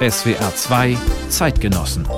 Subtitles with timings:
[0.00, 0.96] SWR 2
[1.28, 2.08] Zeitgenossen.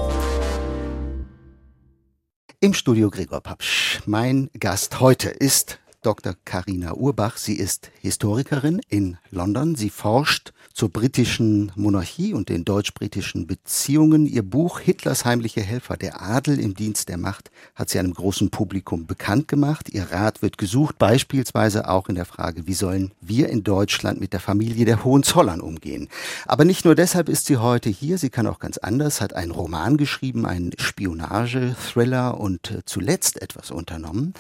[2.60, 4.01] Im Studio Gregor Papsch.
[4.06, 6.34] Mein Gast heute ist Dr.
[6.46, 7.37] Karina Urbach.
[7.37, 9.74] Sie ist Historikerin in London.
[9.74, 14.24] Sie forscht zur britischen Monarchie und den deutsch-britischen Beziehungen.
[14.24, 18.48] Ihr Buch Hitlers heimliche Helfer, der Adel im Dienst der Macht, hat sie einem großen
[18.48, 19.91] Publikum bekannt gemacht.
[19.91, 24.32] Ihr Rat wird gesucht, beispielsweise auch in der Frage, wie sollen wir in Deutschland mit
[24.32, 26.09] der Familie der Hohenzollern umgehen.
[26.46, 29.51] Aber nicht nur deshalb ist sie heute hier, sie kann auch ganz anders, hat einen
[29.51, 34.33] Roman geschrieben, einen Spionage-Thriller und zuletzt etwas unternommen,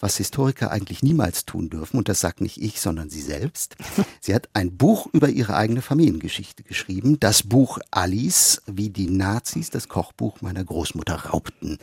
[0.00, 1.98] was Historiker eigentlich niemals tun dürfen.
[1.98, 3.76] Und das sagt nicht ich, sondern sie selbst.
[4.20, 7.18] Sie hat ein Buch über ihre eigene Familiengeschichte geschrieben.
[7.20, 11.78] Das Buch Alice, wie die Nazis das Kochbuch meiner Großmutter raubten.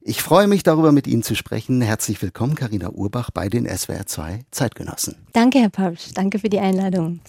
[0.00, 1.82] Ich freue mich darüber, mit Ihnen zu sprechen.
[1.82, 5.16] Herzlich willkommen, Karina Urbach, bei den SWR 2 Zeitgenossen.
[5.34, 6.14] Danke, Herr Papsch.
[6.14, 7.20] Danke für die Einladung.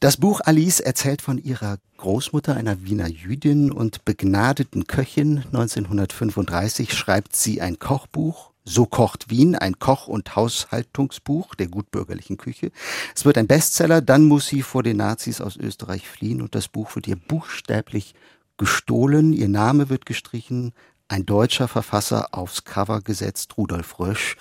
[0.00, 5.44] Das Buch Alice erzählt von ihrer Großmutter, einer Wiener Jüdin und begnadeten Köchin.
[5.52, 12.70] 1935 schreibt sie ein Kochbuch so kocht Wien, ein Koch- und Haushaltungsbuch der gutbürgerlichen Küche.
[13.14, 16.68] Es wird ein Bestseller, dann muss sie vor den Nazis aus Österreich fliehen und das
[16.68, 18.14] Buch wird ihr buchstäblich
[18.58, 20.72] gestohlen, ihr Name wird gestrichen,
[21.08, 24.36] ein deutscher Verfasser aufs Cover gesetzt, Rudolf Rösch.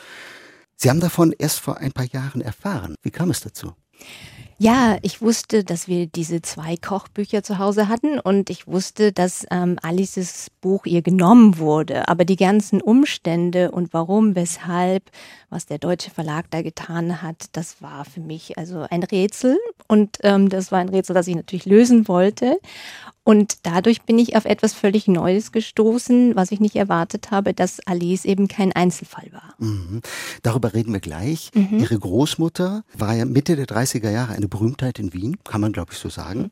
[0.76, 2.96] Sie haben davon erst vor ein paar Jahren erfahren.
[3.02, 3.74] Wie kam es dazu?
[4.60, 9.46] Ja, ich wusste, dass wir diese zwei Kochbücher zu Hause hatten und ich wusste, dass
[9.52, 12.08] ähm, Alices Buch ihr genommen wurde.
[12.08, 15.12] Aber die ganzen Umstände und warum, weshalb,
[15.52, 20.18] was der deutsche Verlag da getan hat, das war für mich also ein Rätsel und
[20.24, 22.60] ähm, das war ein Rätsel, das ich natürlich lösen wollte.
[23.28, 27.86] Und dadurch bin ich auf etwas völlig Neues gestoßen, was ich nicht erwartet habe, dass
[27.86, 29.54] Alice eben kein Einzelfall war.
[29.58, 30.02] Mhm.
[30.44, 31.52] Darüber reden wir gleich.
[31.54, 31.78] Mhm.
[31.78, 35.92] Ihre Großmutter war ja Mitte der 30er Jahre eine Berühmtheit in Wien, kann man glaube
[35.92, 36.52] ich so sagen.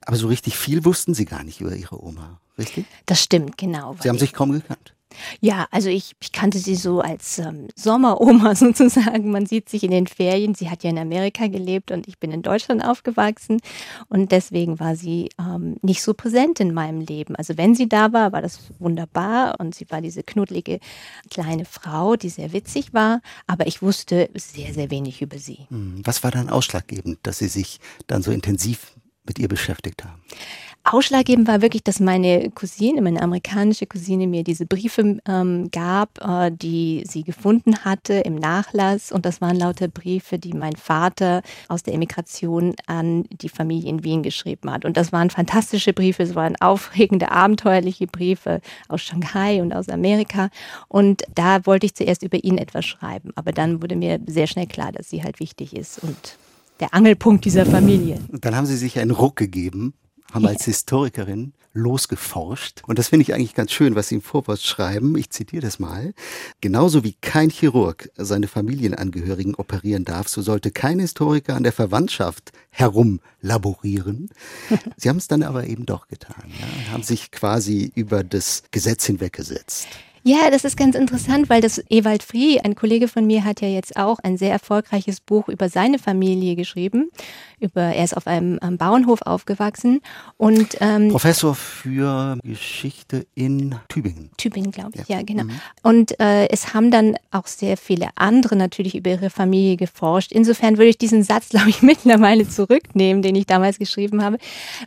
[0.00, 2.86] Aber so richtig viel wussten Sie gar nicht über Ihre Oma, richtig?
[3.06, 3.94] Das stimmt, genau.
[4.02, 4.95] Sie haben sich kaum gekannt.
[5.40, 9.30] Ja, also ich, ich kannte sie so als ähm, Sommeroma sozusagen.
[9.30, 10.54] Man sieht sich in den Ferien.
[10.54, 13.60] Sie hat ja in Amerika gelebt und ich bin in Deutschland aufgewachsen.
[14.08, 17.36] Und deswegen war sie ähm, nicht so präsent in meinem Leben.
[17.36, 19.58] Also wenn sie da war, war das wunderbar.
[19.60, 20.80] Und sie war diese knuddelige
[21.30, 23.20] kleine Frau, die sehr witzig war.
[23.46, 25.66] Aber ich wusste sehr, sehr wenig über sie.
[25.68, 28.94] Hm, was war dann ausschlaggebend, dass Sie sich dann so intensiv
[29.24, 30.22] mit ihr beschäftigt haben?
[30.88, 36.52] Ausschlaggebend war wirklich, dass meine Cousine, meine amerikanische Cousine, mir diese Briefe ähm, gab, äh,
[36.52, 39.10] die sie gefunden hatte im Nachlass.
[39.10, 44.04] Und das waren lauter Briefe, die mein Vater aus der Emigration an die Familie in
[44.04, 44.84] Wien geschrieben hat.
[44.84, 50.50] Und das waren fantastische Briefe, es waren aufregende, abenteuerliche Briefe aus Shanghai und aus Amerika.
[50.86, 53.32] Und da wollte ich zuerst über ihn etwas schreiben.
[53.34, 56.38] Aber dann wurde mir sehr schnell klar, dass sie halt wichtig ist und
[56.78, 58.20] der Angelpunkt dieser Familie.
[58.30, 59.94] Und dann haben Sie sich einen Ruck gegeben
[60.32, 62.82] haben als Historikerin losgeforscht.
[62.86, 65.16] Und das finde ich eigentlich ganz schön, was Sie im Vorwort schreiben.
[65.16, 66.14] Ich zitiere das mal.
[66.60, 72.52] Genauso wie kein Chirurg seine Familienangehörigen operieren darf, so sollte kein Historiker an der Verwandtschaft
[72.70, 74.30] herumlaborieren.
[74.96, 76.50] Sie haben es dann aber eben doch getan.
[76.58, 76.92] Ja?
[76.92, 79.86] Haben sich quasi über das Gesetz hinweggesetzt.
[80.26, 83.68] Ja, das ist ganz interessant, weil das Ewald Frie, ein Kollege von mir, hat ja
[83.68, 87.12] jetzt auch ein sehr erfolgreiches Buch über seine Familie geschrieben.
[87.60, 90.00] Über, er ist auf einem, einem Bauernhof aufgewachsen
[90.36, 94.30] und ähm, Professor für Geschichte in Tübingen.
[94.36, 95.44] Tübingen, glaube ich, ja, ja genau.
[95.44, 95.60] Mhm.
[95.84, 100.32] Und äh, es haben dann auch sehr viele andere natürlich über ihre Familie geforscht.
[100.32, 104.38] Insofern würde ich diesen Satz, glaube ich, mittlerweile zurücknehmen, den ich damals geschrieben habe,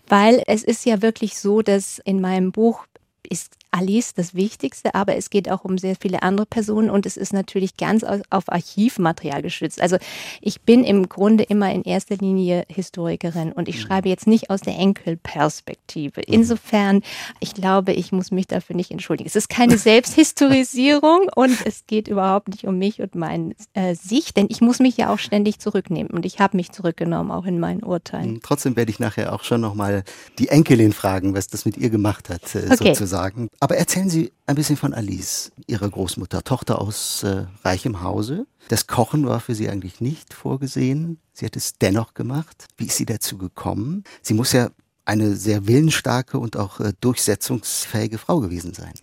[0.06, 2.86] weil es ist ja wirklich so, dass in meinem Buch
[3.24, 7.18] ist Alice das Wichtigste, aber es geht auch um sehr viele andere Personen und es
[7.18, 9.82] ist natürlich ganz auf Archivmaterial geschützt.
[9.82, 9.98] Also
[10.42, 13.82] ich bin im Grunde immer in erster Linie Historikerin und ich mhm.
[13.82, 16.22] schreibe jetzt nicht aus der Enkelperspektive.
[16.28, 16.34] Mhm.
[16.34, 17.02] Insofern,
[17.40, 19.28] ich glaube, ich muss mich dafür nicht entschuldigen.
[19.28, 24.38] Es ist keine Selbsthistorisierung und es geht überhaupt nicht um mich und meine äh, Sicht,
[24.38, 27.60] denn ich muss mich ja auch ständig zurücknehmen und ich habe mich zurückgenommen, auch in
[27.60, 28.34] meinen Urteilen.
[28.34, 28.40] Mhm.
[28.42, 30.04] Trotzdem werde ich nachher auch schon nochmal
[30.40, 32.94] die Enkelin fragen, was das mit ihr gemacht hat, äh, okay.
[32.94, 33.50] sozusagen.
[33.62, 38.48] Aber erzählen Sie ein bisschen von Alice, Ihrer Großmutter, Tochter aus äh, reichem Hause.
[38.70, 41.20] Das Kochen war für sie eigentlich nicht vorgesehen.
[41.34, 42.68] Sie hat es dennoch gemacht.
[42.78, 44.06] Wie ist sie dazu gekommen?
[44.22, 44.70] Sie muss ja
[45.04, 48.94] eine sehr willensstarke und auch äh, durchsetzungsfähige Frau gewesen sein.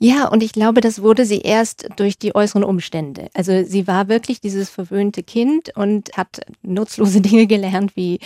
[0.00, 3.28] Ja, und ich glaube, das wurde sie erst durch die äußeren Umstände.
[3.34, 8.20] Also sie war wirklich dieses verwöhnte Kind und hat nutzlose Dinge gelernt, wie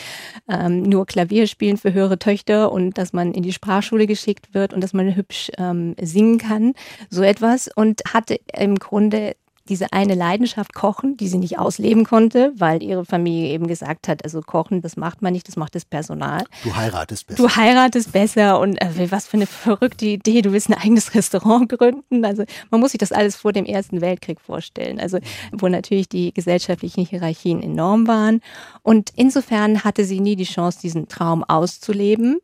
[0.51, 4.75] ähm, nur Klavier spielen für höhere Töchter und dass man in die Sprachschule geschickt wird
[4.75, 6.75] und dass man hübsch ähm, singen kann,
[7.09, 7.71] so etwas.
[7.75, 9.35] Und hatte im Grunde
[9.73, 14.23] diese eine Leidenschaft Kochen, die sie nicht ausleben konnte, weil ihre Familie eben gesagt hat,
[14.23, 16.45] also Kochen, das macht man nicht, das macht das Personal.
[16.63, 17.43] Du heiratest besser.
[17.43, 21.71] Du heiratest besser und äh, was für eine verrückte Idee, du willst ein eigenes Restaurant
[21.71, 22.27] gründen.
[22.27, 25.01] Also man muss sich das alles vor dem Ersten Weltkrieg vorstellen.
[25.01, 25.21] Also
[25.53, 28.43] wo natürlich die gesellschaftlichen Hierarchien enorm waren.
[28.83, 32.41] Und insofern hatte sie nie die Chance, diesen Traum auszuleben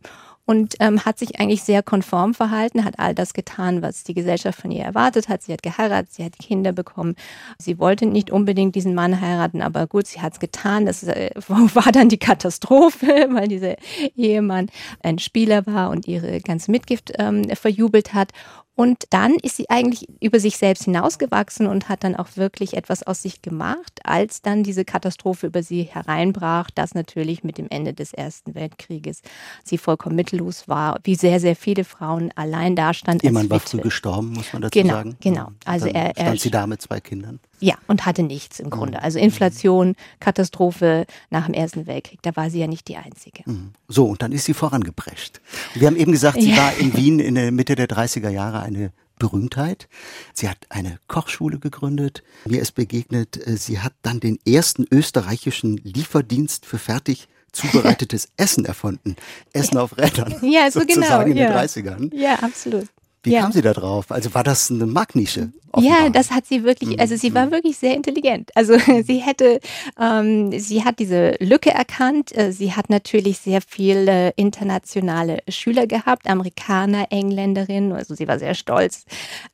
[0.48, 4.58] und ähm, hat sich eigentlich sehr konform verhalten, hat all das getan, was die Gesellschaft
[4.58, 5.42] von ihr erwartet hat.
[5.42, 7.16] Sie hat geheiratet, sie hat Kinder bekommen.
[7.58, 10.86] Sie wollte nicht unbedingt diesen Mann heiraten, aber gut, sie hat es getan.
[10.86, 13.76] Das äh, war dann die Katastrophe, weil dieser
[14.16, 14.70] Ehemann
[15.02, 18.32] ein Spieler war und ihre ganze Mitgift ähm, verjubelt hat.
[18.78, 23.02] Und dann ist sie eigentlich über sich selbst hinausgewachsen und hat dann auch wirklich etwas
[23.02, 27.92] aus sich gemacht, als dann diese Katastrophe über sie hereinbrach, das natürlich mit dem Ende
[27.92, 29.22] des Ersten Weltkrieges
[29.64, 33.26] sie vollkommen mittellos war, wie sehr, sehr viele Frauen allein dastanden.
[33.26, 35.16] Ihr Mann war früh gestorben, muss man dazu genau, sagen.
[35.19, 37.40] Genau, also er, er stand sie da mit zwei Kindern.
[37.60, 38.99] Ja, und hatte nichts im Grunde.
[38.99, 39.05] Mhm.
[39.05, 43.43] Also Inflation, Katastrophe nach dem Ersten Weltkrieg, da war sie ja nicht die Einzige.
[43.46, 43.72] Mhm.
[43.88, 45.40] So, und dann ist sie vorangeprescht.
[45.75, 46.56] Wir haben eben gesagt, sie ja.
[46.56, 49.88] war in Wien in der Mitte der 30er Jahre eine Berühmtheit.
[50.32, 52.22] Sie hat eine Kochschule gegründet.
[52.46, 58.64] Mir ist begegnet, äh, sie hat dann den ersten österreichischen Lieferdienst für fertig zubereitetes Essen
[58.64, 59.16] erfunden.
[59.52, 60.37] Essen auf Rädern.
[60.43, 61.22] Ja, so genau.
[61.22, 61.49] In ja.
[61.49, 62.14] den 30ern.
[62.14, 62.87] Ja, absolut.
[63.23, 63.43] Wie ja.
[63.43, 64.11] kam sie da drauf?
[64.11, 65.53] Also war das eine Marktnische?
[65.76, 67.50] Ja, das hat sie wirklich, also sie war mhm.
[67.50, 68.50] wirklich sehr intelligent.
[68.55, 69.61] Also sie hätte,
[70.00, 72.37] ähm, sie hat diese Lücke erkannt.
[72.37, 77.93] Äh, sie hat natürlich sehr viele internationale Schüler gehabt, Amerikaner, Engländerinnen.
[77.93, 79.05] Also sie war sehr stolz,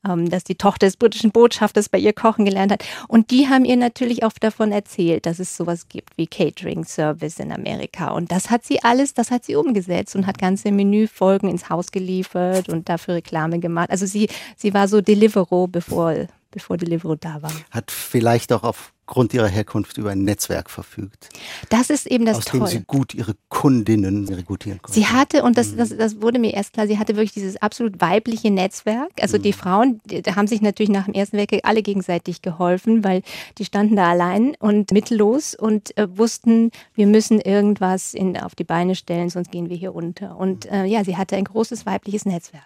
[0.08, 2.84] ähm, dass die Tochter des britischen Botschafters bei ihr kochen gelernt hat.
[3.08, 7.38] Und die haben ihr natürlich auch davon erzählt, dass es sowas gibt wie Catering Service
[7.38, 8.12] in Amerika.
[8.12, 11.90] Und das hat sie alles, das hat sie umgesetzt und hat ganze Menüfolgen ins Haus
[11.90, 13.90] geliefert und dafür Reklame gemacht.
[13.90, 17.52] Also sie, sie war so Delivero, bevor bevor Deliveroo da war.
[17.72, 21.28] Hat vielleicht auch aufgrund ihrer Herkunft über ein Netzwerk verfügt.
[21.68, 22.62] Das ist eben das aus Tolle.
[22.62, 24.98] Aus dem sie gut ihre Kundinnen rekrutieren konnte.
[24.98, 25.78] Sie hatte, und das, mhm.
[25.78, 29.10] das, das wurde mir erst klar, sie hatte wirklich dieses absolut weibliche Netzwerk.
[29.20, 29.56] Also die mhm.
[29.56, 33.22] Frauen die, die haben sich natürlich nach dem Ersten Weltkrieg alle gegenseitig geholfen, weil
[33.58, 38.64] die standen da allein und mittellos und äh, wussten, wir müssen irgendwas in, auf die
[38.64, 40.36] Beine stellen, sonst gehen wir hier unter.
[40.36, 42.64] Und äh, ja, sie hatte ein großes weibliches Netzwerk.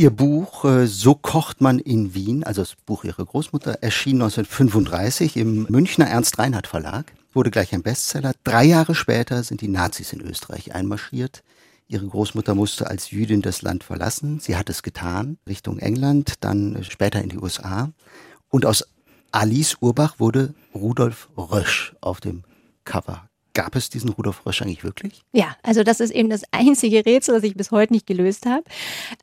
[0.00, 5.36] Ihr Buch äh, So kocht man in Wien, also das Buch ihrer Großmutter, erschien 1935
[5.36, 8.30] im Münchner Ernst Reinhardt Verlag, wurde gleich ein Bestseller.
[8.44, 11.42] Drei Jahre später sind die Nazis in Österreich einmarschiert.
[11.88, 14.38] Ihre Großmutter musste als Jüdin das Land verlassen.
[14.38, 17.90] Sie hat es getan, Richtung England, dann später in die USA.
[18.50, 18.84] Und aus
[19.32, 22.44] Alice Urbach wurde Rudolf Rösch auf dem
[22.84, 23.27] Cover
[23.58, 25.24] Gab es diesen Rudolf Rösch eigentlich wirklich?
[25.32, 28.62] Ja, also das ist eben das einzige Rätsel, das ich bis heute nicht gelöst habe.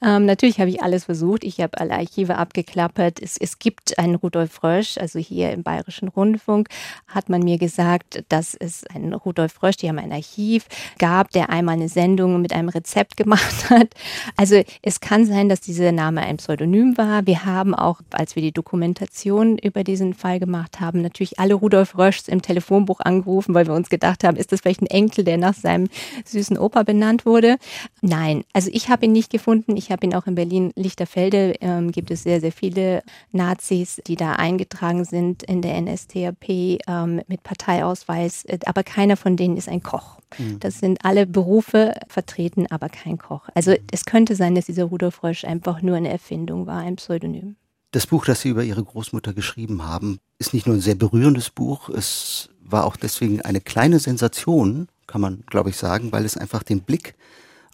[0.02, 1.46] Ähm, natürlich habe ich alles versucht.
[1.46, 3.22] Ich habe alle Archive abgeklappert.
[3.22, 6.68] Es, es gibt einen Rudolf Rösch, also hier im Bayerischen Rundfunk
[7.08, 10.66] hat man mir gesagt, dass es einen Rudolf Rösch, die haben ein Archiv,
[11.00, 13.94] gab, der einmal eine Sendung mit einem Rezept gemacht hat.
[14.36, 17.26] Also es kann sein, dass dieser Name ein Pseudonym war.
[17.26, 21.98] Wir haben auch, als wir die Dokumentation über diesen Fall gemacht haben, natürlich alle Rudolf
[21.98, 25.24] Röschs im Telefonbuch angerufen, weil wir uns gedacht haben, haben, ist das vielleicht ein Enkel,
[25.24, 25.88] der nach seinem
[26.26, 27.58] süßen Opa benannt wurde?
[28.02, 29.78] Nein, also ich habe ihn nicht gefunden.
[29.78, 34.34] Ich habe ihn auch in Berlin-Lichterfelde, ähm, gibt es sehr, sehr viele Nazis, die da
[34.34, 36.50] eingetragen sind in der NSDAP
[36.88, 40.20] ähm, mit Parteiausweis, aber keiner von denen ist ein Koch.
[40.38, 40.60] Mhm.
[40.60, 43.50] Das sind alle Berufe vertreten, aber kein Koch.
[43.54, 47.56] Also es könnte sein, dass dieser Rudolf Rösch einfach nur eine Erfindung war, ein Pseudonym.
[47.92, 51.50] Das Buch, das Sie über Ihre Großmutter geschrieben haben, ist nicht nur ein sehr berührendes
[51.50, 56.38] Buch, es war auch deswegen eine kleine Sensation, kann man, glaube ich, sagen, weil es
[56.38, 57.16] einfach den Blick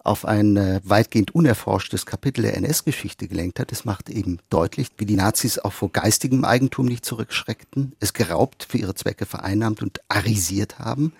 [0.03, 3.71] auf ein äh, weitgehend unerforschtes Kapitel der NS-Geschichte gelenkt hat.
[3.71, 8.65] Es macht eben deutlich, wie die Nazis auch vor geistigem Eigentum nicht zurückschreckten, es geraubt,
[8.67, 11.13] für ihre Zwecke vereinnahmt und arisiert haben.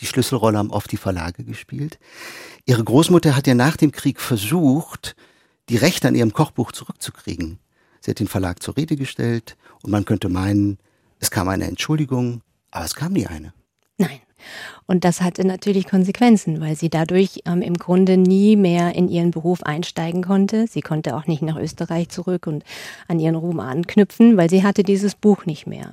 [0.00, 1.98] Die Schlüsselrolle haben oft die Verlage gespielt.
[2.66, 5.16] Ihre Großmutter hat ja nach dem Krieg versucht,
[5.70, 7.58] die Rechte an ihrem Kochbuch zurückzukriegen.
[8.00, 10.78] Sie hat den Verlag zur Rede gestellt und man könnte meinen,
[11.18, 12.42] es kam eine Entschuldigung,
[12.76, 13.54] aber es kam nie eine.
[13.96, 14.20] Nein.
[14.86, 19.32] Und das hatte natürlich Konsequenzen, weil sie dadurch ähm, im Grunde nie mehr in ihren
[19.32, 20.66] Beruf einsteigen konnte.
[20.68, 22.64] Sie konnte auch nicht nach Österreich zurück und
[23.08, 25.90] an ihren Ruhm anknüpfen, weil sie hatte dieses Buch nicht mehr.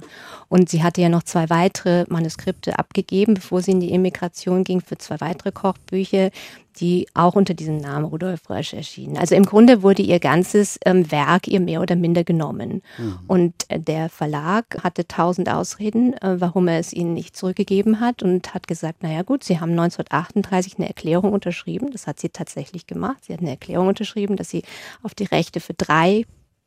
[0.48, 4.82] Und sie hatte ja noch zwei weitere Manuskripte abgegeben, bevor sie in die Immigration ging,
[4.82, 6.30] für zwei weitere Kochbücher,
[6.78, 9.18] die auch unter diesem Namen Rudolf Rösch erschienen.
[9.18, 12.82] Also im Grunde wurde ihr ganzes ähm, Werk ihr mehr oder minder genommen.
[12.98, 13.20] Mhm.
[13.28, 18.24] Und äh, der Verlag hatte tausend Ausreden, äh, warum er es ihnen nicht zurückgegeben hat
[18.24, 21.92] und hat gesagt, naja gut, sie haben 1938 eine Erklärung unterschrieben.
[21.92, 23.26] Das hat sie tatsächlich gemacht.
[23.26, 24.64] Sie hat eine Erklärung unterschrieben, dass sie
[25.02, 26.26] auf die Rechte für drei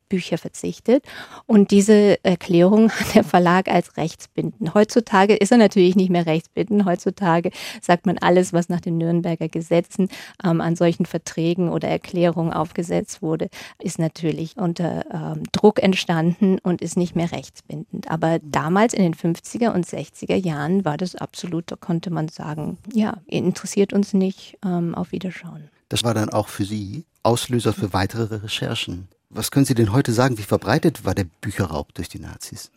[0.09, 1.05] Bücher verzichtet.
[1.47, 4.75] Und diese Erklärung hat der Verlag als rechtsbindend.
[4.75, 6.85] Heutzutage ist er natürlich nicht mehr rechtsbindend.
[6.85, 10.09] Heutzutage sagt man alles, was nach den Nürnberger Gesetzen
[10.45, 13.49] ähm, an solchen Verträgen oder Erklärungen aufgesetzt wurde,
[13.79, 18.11] ist natürlich unter ähm, Druck entstanden und ist nicht mehr rechtsbindend.
[18.11, 22.79] Aber damals in den 50er und 60er Jahren war das absolut, da konnte man sagen,
[22.93, 25.71] ja, interessiert uns nicht, ähm, auf Wiederschauen.
[25.89, 29.09] Das war dann auch für Sie Auslöser für weitere Recherchen.
[29.29, 30.39] Was können Sie denn heute sagen?
[30.39, 32.71] Wie verbreitet war der Bücherraub durch die Nazis?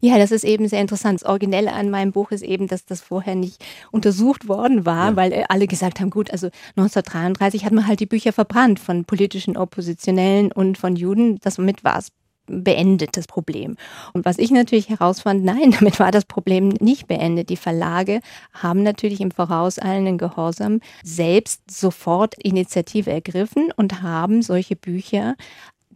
[0.00, 1.22] Ja, das ist eben sehr interessant.
[1.22, 5.16] Das Originelle an meinem Buch ist eben, dass das vorher nicht untersucht worden war, ja.
[5.16, 9.06] weil äh, alle gesagt haben, gut, also 1933 hat man halt die Bücher verbrannt von
[9.06, 11.38] politischen Oppositionellen und von Juden.
[11.40, 12.12] Damit war es
[12.46, 13.76] beendet, das Problem.
[14.12, 17.50] Und was ich natürlich herausfand, nein, damit war das Problem nicht beendet.
[17.50, 18.20] Die Verlage
[18.52, 25.36] haben natürlich im vorauseilenden Gehorsam selbst sofort Initiative ergriffen und haben solche Bücher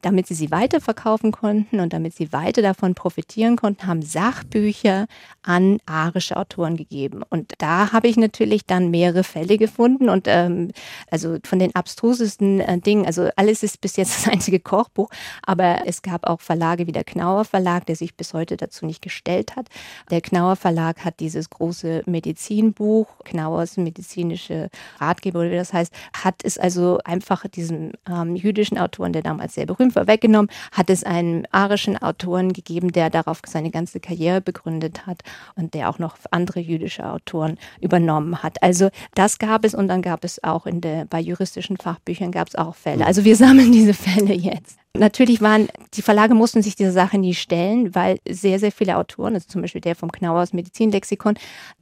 [0.02, 5.06] damit sie sie weiterverkaufen konnten und damit sie weiter davon profitieren konnten, haben Sachbücher
[5.42, 7.22] an arische Autoren gegeben.
[7.28, 10.72] Und da habe ich natürlich dann mehrere Fälle gefunden und ähm,
[11.10, 15.10] also von den abstrusesten äh, Dingen, also alles ist bis jetzt das einzige Kochbuch,
[15.42, 19.02] aber es gab auch Verlage wie der Knauer Verlag, der sich bis heute dazu nicht
[19.02, 19.68] gestellt hat.
[20.10, 26.36] Der Knauer Verlag hat dieses große Medizinbuch, Knauers medizinische Ratgeber oder wie das heißt, hat
[26.42, 31.04] es also einfach diesem ähm, jüdischen Autoren, der damals sehr berühmt Fünfer weggenommen, hat es
[31.04, 35.22] einen arischen Autoren gegeben, der darauf seine ganze Karriere begründet hat
[35.56, 38.62] und der auch noch andere jüdische Autoren übernommen hat.
[38.62, 42.48] Also das gab es und dann gab es auch in der, bei juristischen Fachbüchern gab
[42.48, 43.04] es auch Fälle.
[43.06, 44.76] Also wir sammeln diese Fälle jetzt.
[44.92, 49.34] Natürlich waren, die Verlage mussten sich dieser Sache nie stellen, weil sehr, sehr viele Autoren,
[49.34, 51.34] also zum Beispiel der vom Knauers Medizinlexikon,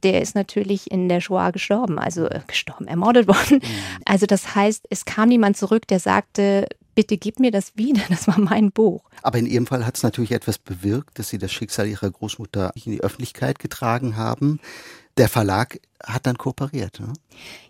[0.03, 3.61] der ist natürlich in der Shoah gestorben, also äh, gestorben, ermordet worden.
[3.63, 4.03] Mhm.
[4.05, 6.67] Also das heißt, es kam niemand zurück, der sagte,
[6.99, 9.09] bitte gib mir das wieder, das war mein Buch.
[9.23, 12.73] Aber in Ihrem Fall hat es natürlich etwas bewirkt, dass Sie das Schicksal Ihrer Großmutter
[12.75, 14.59] in die Öffentlichkeit getragen haben.
[15.15, 16.99] Der Verlag hat dann kooperiert.
[16.99, 17.13] Ne?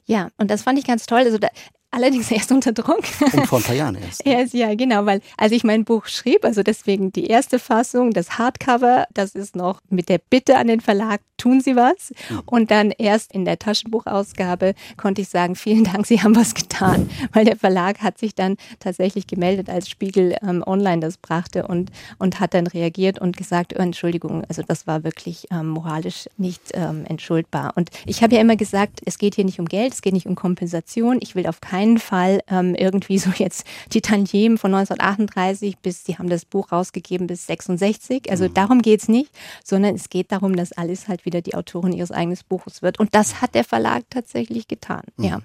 [0.06, 1.20] Ja, und das fand ich ganz toll.
[1.20, 1.50] Also da,
[1.92, 3.04] Allerdings erst unter Druck.
[3.34, 4.26] Und vor ein paar Jahren erst.
[4.26, 4.34] Ne?
[4.34, 4.54] erst.
[4.54, 9.08] Ja, genau, weil als ich mein Buch schrieb, also deswegen die erste Fassung, das Hardcover,
[9.14, 12.12] das ist noch mit der Bitte an den Verlag, tun Sie was.
[12.30, 12.42] Mhm.
[12.46, 17.10] Und dann erst in der Taschenbuchausgabe konnte ich sagen, vielen Dank, Sie haben was getan.
[17.34, 21.92] Weil der Verlag hat sich dann tatsächlich gemeldet, als Spiegel ähm, online das brachte und,
[22.20, 26.62] und hat dann reagiert und gesagt, oh, Entschuldigung, also das war wirklich ähm, moralisch nicht
[26.74, 27.74] ähm, entschuldbar.
[27.76, 30.28] Und ich habe ja immer gesagt, es geht hier nicht um Geld, es geht nicht
[30.28, 31.18] um Kompensation.
[31.22, 36.04] Ich will auf keinen keinen Fall ähm, irgendwie so jetzt die Tantiemen von 1938 bis,
[36.04, 38.30] die haben das Buch rausgegeben bis 66.
[38.30, 38.54] Also mhm.
[38.54, 39.32] darum geht es nicht,
[39.64, 43.00] sondern es geht darum, dass alles halt wieder die Autorin ihres eigenen Buches wird.
[43.00, 45.04] Und das hat der Verlag tatsächlich getan.
[45.18, 45.26] Mhm.
[45.26, 45.40] Ja.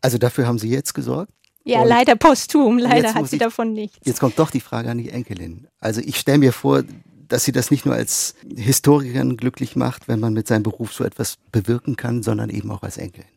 [0.00, 1.32] Also dafür haben Sie jetzt gesorgt?
[1.64, 2.78] Ja, Und leider posthum.
[2.78, 3.98] Leider hat sie ich, davon nichts.
[4.04, 5.66] Jetzt kommt doch die Frage an die Enkelin.
[5.78, 6.84] Also ich stelle mir vor,
[7.28, 11.04] dass sie das nicht nur als Historikerin glücklich macht, wenn man mit seinem Beruf so
[11.04, 13.28] etwas bewirken kann, sondern eben auch als Enkelin.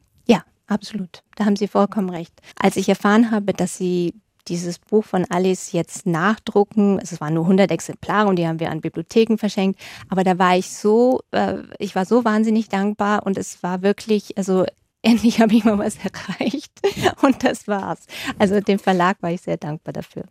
[0.67, 2.33] Absolut, da haben Sie vollkommen recht.
[2.59, 4.13] Als ich erfahren habe, dass Sie
[4.47, 8.71] dieses Buch von Alice jetzt nachdrucken, es waren nur 100 Exemplare und die haben wir
[8.71, 9.79] an Bibliotheken verschenkt,
[10.09, 14.37] aber da war ich so, äh, ich war so wahnsinnig dankbar und es war wirklich,
[14.37, 14.65] also
[15.01, 16.71] endlich habe ich mal was erreicht
[17.21, 18.05] und das war's.
[18.39, 20.23] Also dem Verlag war ich sehr dankbar dafür.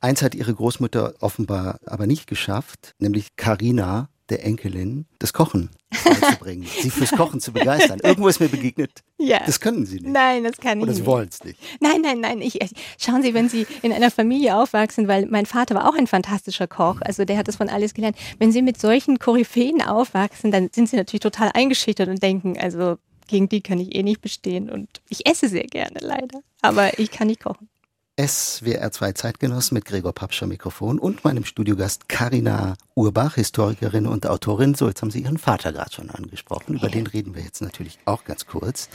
[0.00, 5.68] Eins hat ihre Großmutter offenbar aber nicht geschafft, nämlich Carina der Enkelin das Kochen
[6.04, 8.00] beizubringen, sie fürs Kochen zu begeistern.
[8.02, 9.40] Irgendwo ist mir begegnet, ja.
[9.44, 10.06] das können Sie nicht.
[10.06, 11.00] Nein, das kann ich Oder nicht.
[11.00, 11.58] Sie wollen es nicht.
[11.80, 12.40] Nein, nein, nein.
[12.40, 12.58] Ich,
[12.98, 16.66] schauen Sie, wenn Sie in einer Familie aufwachsen, weil mein Vater war auch ein fantastischer
[16.66, 18.16] Koch, also der hat das von alles gelernt.
[18.38, 22.96] Wenn Sie mit solchen Koryphäen aufwachsen, dann sind Sie natürlich total eingeschüchtert und denken, also
[23.28, 24.70] gegen die kann ich eh nicht bestehen.
[24.70, 26.40] Und ich esse sehr gerne, leider.
[26.62, 27.68] Aber ich kann nicht kochen.
[28.18, 34.74] SWR2 Zeitgenossen mit Gregor Papscher Mikrofon und meinem Studiogast Karina Urbach, Historikerin und Autorin.
[34.74, 36.74] So, jetzt haben Sie Ihren Vater gerade schon angesprochen.
[36.74, 38.90] Über den reden wir jetzt natürlich auch ganz kurz.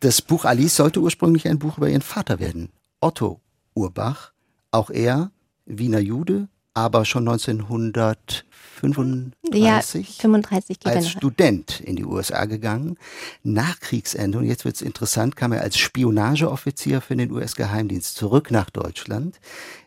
[0.00, 2.70] Das Buch Alice sollte ursprünglich ein Buch über Ihren Vater werden.
[3.00, 3.42] Otto
[3.74, 4.32] Urbach.
[4.70, 5.30] Auch er,
[5.66, 12.96] Wiener Jude, aber schon 1935 ja, 35 als Student in die USA gegangen.
[13.42, 18.50] Nach Kriegsende, und jetzt wird es interessant, kam er als Spionageoffizier für den US-Geheimdienst zurück
[18.50, 19.38] nach Deutschland.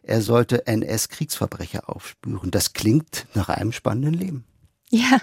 [0.03, 2.51] Er sollte NS-Kriegsverbrecher aufspüren.
[2.51, 4.45] Das klingt nach einem spannenden Leben.
[4.89, 5.19] Ja,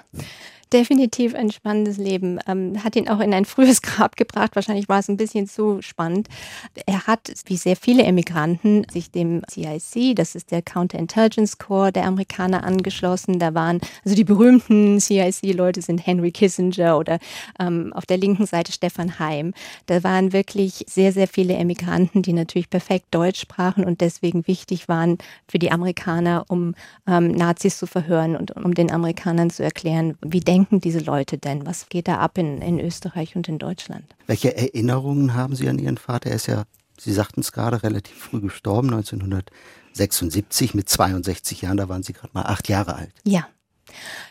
[0.73, 2.39] definitiv ein spannendes Leben.
[2.47, 4.55] Ähm, hat ihn auch in ein frühes Grab gebracht.
[4.55, 6.29] Wahrscheinlich war es ein bisschen zu spannend.
[6.87, 12.05] Er hat, wie sehr viele Emigranten, sich dem CIC, das ist der Counterintelligence Corps der
[12.05, 13.39] Amerikaner, angeschlossen.
[13.39, 17.19] Da waren, also die berühmten CIC-Leute sind Henry Kissinger oder
[17.59, 19.53] ähm, auf der linken Seite Stefan Heim.
[19.87, 24.89] Da waren wirklich sehr, sehr viele Emigranten, die natürlich perfekt Deutsch sprachen und deswegen wichtig
[24.89, 26.75] waren für die Amerikaner, um
[27.07, 31.67] ähm, Nazis zu verhören und um den Amerikanern zu erklären, wie denken diese Leute denn?
[31.67, 34.05] Was geht da ab in, in Österreich und in Deutschland?
[34.27, 36.31] Welche Erinnerungen haben Sie an Ihren Vater?
[36.31, 36.65] Er ist ja,
[36.99, 42.31] Sie sagten es gerade, relativ früh gestorben, 1976 mit 62 Jahren, da waren Sie gerade
[42.33, 43.13] mal acht Jahre alt.
[43.25, 43.47] Ja.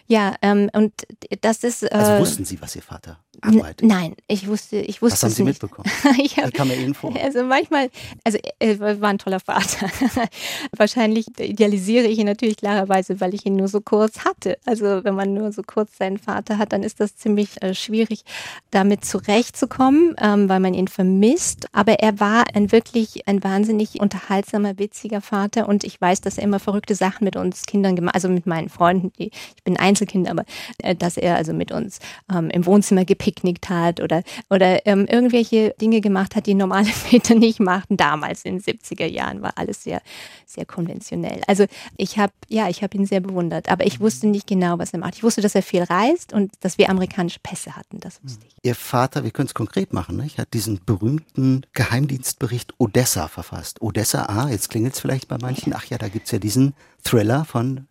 [0.07, 0.93] Ja, ähm, und
[1.41, 1.83] das ist.
[1.83, 3.87] Äh, also wussten Sie, was Ihr Vater arbeitet?
[3.87, 5.61] Nein, ich wusste, ich wusste Was haben Sie nicht.
[5.61, 5.89] mitbekommen?
[6.21, 7.13] ich hab, Wie kam er Ihnen vor?
[7.21, 7.89] Also manchmal,
[8.23, 9.89] also er war ein toller Vater.
[10.77, 14.57] Wahrscheinlich idealisiere ich ihn natürlich klarerweise, weil ich ihn nur so kurz hatte.
[14.65, 18.23] Also wenn man nur so kurz seinen Vater hat, dann ist das ziemlich äh, schwierig,
[18.69, 21.67] damit zurechtzukommen, ähm, weil man ihn vermisst.
[21.71, 26.43] Aber er war ein wirklich ein wahnsinnig unterhaltsamer, witziger Vater und ich weiß, dass er
[26.43, 29.11] immer verrückte Sachen mit uns Kindern gemacht, also mit meinen Freunden.
[29.17, 30.45] Die, ich bin Einzelkind, aber
[30.79, 31.99] äh, dass er also mit uns
[32.33, 37.35] ähm, im Wohnzimmer gepicknickt hat oder oder ähm, irgendwelche Dinge gemacht hat, die normale Väter
[37.35, 37.97] nicht machten.
[37.97, 40.01] Damals in den 70er Jahren war alles sehr,
[40.45, 41.41] sehr konventionell.
[41.47, 41.65] Also
[41.97, 45.15] ich habe, ja, ich ihn sehr bewundert, aber ich wusste nicht genau, was er macht.
[45.15, 48.55] Ich wusste, dass er viel reist und dass wir amerikanische Pässe hatten, das wusste ich.
[48.63, 50.39] Ihr Vater, wir können es konkret machen, nicht?
[50.39, 53.81] hat diesen berühmten Geheimdienstbericht Odessa verfasst.
[53.81, 55.73] Odessa, ah, jetzt klingelt es vielleicht bei manchen.
[55.73, 56.73] Ach ja, da gibt es ja diesen
[57.03, 57.87] Thriller von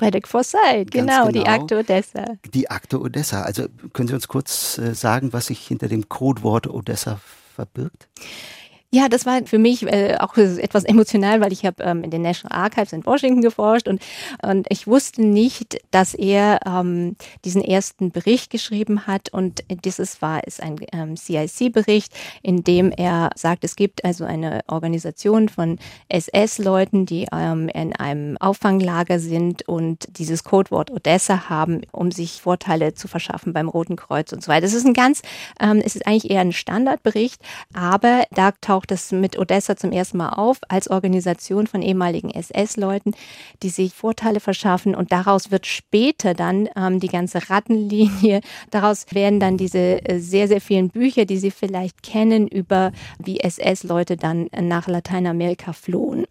[0.00, 1.50] Frederick Forsyth, genau, Ganz die genau.
[1.50, 2.24] Akte Odessa.
[2.54, 3.42] die Akte Odessa.
[3.42, 7.20] Also können Sie uns kurz äh, sagen, was sich hinter dem Codewort Odessa
[7.54, 8.08] verbirgt?
[8.92, 12.22] Ja, das war für mich äh, auch etwas emotional, weil ich habe ähm, in den
[12.22, 14.02] National Archives in Washington geforscht und,
[14.42, 20.42] und ich wusste nicht, dass er ähm, diesen ersten Bericht geschrieben hat und dieses war
[20.44, 25.78] ist ein ähm, CIC-Bericht, in dem er sagt, es gibt also eine Organisation von
[26.08, 32.94] SS-Leuten, die ähm, in einem Auffanglager sind und dieses Codewort Odessa haben, um sich Vorteile
[32.94, 34.62] zu verschaffen beim Roten Kreuz und so weiter.
[34.62, 35.22] Das ist ein ganz,
[35.60, 37.40] ähm, es ist eigentlich eher ein Standardbericht,
[37.72, 43.12] aber da taucht es mit Odessa zum ersten Mal auf als Organisation von ehemaligen SS-Leuten,
[43.62, 49.40] die sich Vorteile verschaffen und daraus wird später dann ähm, die ganze Rattenlinie, daraus werden
[49.40, 54.48] dann diese äh, sehr, sehr vielen Bücher, die Sie vielleicht kennen, über wie SS-Leute dann
[54.60, 56.26] nach Lateinamerika flohen.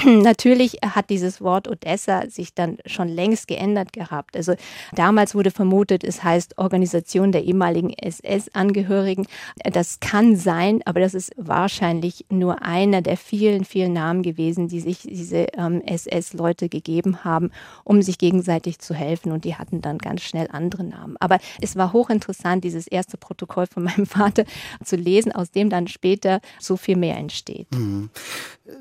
[0.04, 4.36] Natürlich hat dieses Wort Odessa sich dann schon längst geändert gehabt.
[4.36, 4.54] Also
[4.94, 9.26] damals wurde vermutet, es heißt Organisation der ehemaligen SS-Angehörigen.
[9.62, 14.80] Das kann sein, aber das ist wahrscheinlich nur einer der vielen, vielen Namen gewesen, die
[14.80, 17.50] sich diese ähm, SS-Leute gegeben haben,
[17.84, 19.32] um sich gegenseitig zu helfen.
[19.32, 21.16] Und die hatten dann ganz schnell andere Namen.
[21.20, 24.44] Aber es war hochinteressant, dieses erste Protokoll von meinem Vater
[24.84, 27.66] zu lesen, aus dem dann später so viel mehr entsteht.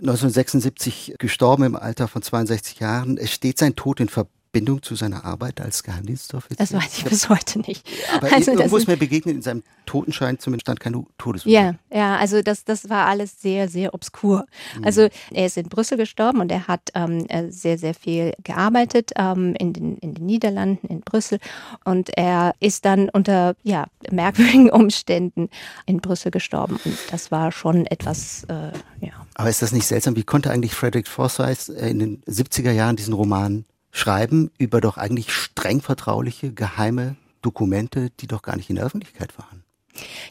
[0.02, 3.18] 1976 gestorben im Alter von 62 Jahren.
[3.18, 4.39] Es steht sein Tod in Verbindung
[4.82, 6.58] zu seiner Arbeit als Geheimdienstoffizier?
[6.58, 7.88] Das weiß ich bis heute nicht.
[8.16, 11.78] Aber Also das ist mir begegnet, in seinem Totenschein zumindest stand keine Todesursache.
[11.92, 14.46] Ja, ja, also das, das war alles sehr, sehr obskur.
[14.84, 19.12] Also er ist in Brüssel gestorben und er hat ähm, äh, sehr, sehr viel gearbeitet
[19.16, 21.40] ähm, in, den, in den Niederlanden, in Brüssel.
[21.86, 25.50] Und er ist dann unter ja, merkwürdigen Umständen
[25.86, 26.80] in Brüssel gestorben.
[26.84, 28.72] Und das war schon etwas, äh,
[29.06, 29.14] ja.
[29.36, 30.16] Aber ist das nicht seltsam?
[30.16, 34.98] Wie konnte eigentlich Frederick Forsyth äh, in den 70er Jahren diesen Roman schreiben über doch
[34.98, 39.64] eigentlich streng vertrauliche, geheime Dokumente, die doch gar nicht in der Öffentlichkeit waren?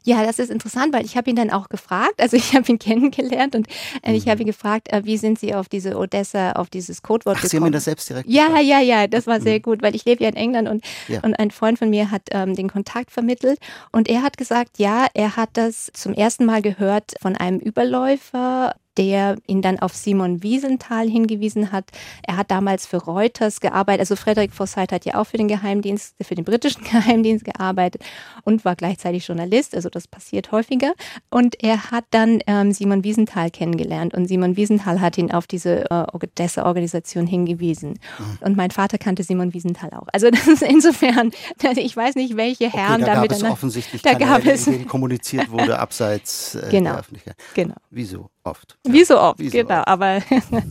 [0.03, 2.79] Ja, das ist interessant, weil ich habe ihn dann auch gefragt, also ich habe ihn
[2.79, 3.67] kennengelernt und
[4.03, 7.37] äh, ich habe ihn gefragt, äh, wie sind Sie auf diese Odessa, auf dieses Codewort
[7.39, 7.71] Ach, Sie haben gekommen?
[7.71, 8.65] ihn das selbst direkt Ja, gefragt?
[8.65, 11.21] ja, ja, das war sehr gut, weil ich lebe ja in England und, Ja.
[11.23, 13.59] und ein Freund von mir hat ähm, den Kontakt vermittelt
[13.93, 18.75] und er hat gesagt, ja, er hat das zum ersten Mal gehört von einem Überläufer,
[18.99, 21.85] der ihn dann auf Simon Wiesenthal hingewiesen hat.
[22.27, 24.01] Er hat damals für Reuters gearbeitet.
[24.01, 28.03] Also Frederick Forsyth hat ja auch für den Geheimdienst, für den britischen Geheimdienst gearbeitet
[28.45, 29.75] und war gleichzeitig Journalist.
[29.75, 30.93] Also das passiert häufiger.
[31.31, 35.89] Und er hat dann ähm, Simon Wiesenthal kennengelernt und Simon Wiesenthal hat ihn auf diese
[35.91, 37.99] äh, Odessa-Organisation hingewiesen.
[38.41, 40.09] Und mein Vater kannte Simon Wiesenthal auch.
[40.13, 41.31] Also das ist insofern,
[41.77, 45.51] ich weiß nicht, welche Herren okay, da da gab es offensichtlich da gab es, kommuniziert
[45.51, 46.91] wurde abseits äh, Genau.
[46.91, 47.37] der Öffentlichkeit.
[47.55, 47.75] genau.
[47.91, 48.31] Wieso?
[48.49, 48.79] Oft.
[48.85, 49.81] Wie so oft, Wie so genau.
[49.81, 49.89] oft.
[49.89, 50.23] Aber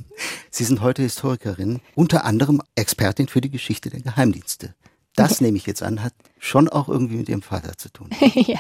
[0.50, 4.74] Sie sind heute Historikerin, unter anderem Expertin für die Geschichte der Geheimdienste.
[5.18, 8.10] Das nehme ich jetzt an, hat schon auch irgendwie mit Ihrem Vater zu tun.
[8.36, 8.60] ja.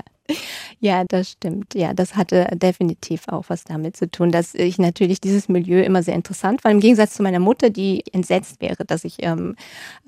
[0.79, 1.75] Ja, das stimmt.
[1.75, 6.01] Ja, das hatte definitiv auch was damit zu tun, dass ich natürlich dieses Milieu immer
[6.01, 6.71] sehr interessant war.
[6.71, 9.55] Im Gegensatz zu meiner Mutter, die entsetzt wäre, dass ich ähm,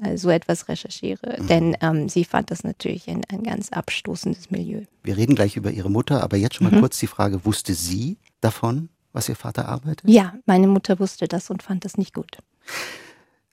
[0.01, 1.37] äh, so etwas recherchiere.
[1.39, 1.47] Mhm.
[1.47, 4.81] Denn ähm, sie fand das natürlich ein, ein, ganz abstoßendes Milieu.
[5.03, 6.81] Wir reden gleich über ihre Mutter, aber jetzt schon mal mhm.
[6.81, 10.09] kurz die Frage, wusste sie davon, was ihr Vater arbeitet?
[10.09, 12.37] Ja, meine Mutter wusste das und fand das nicht gut.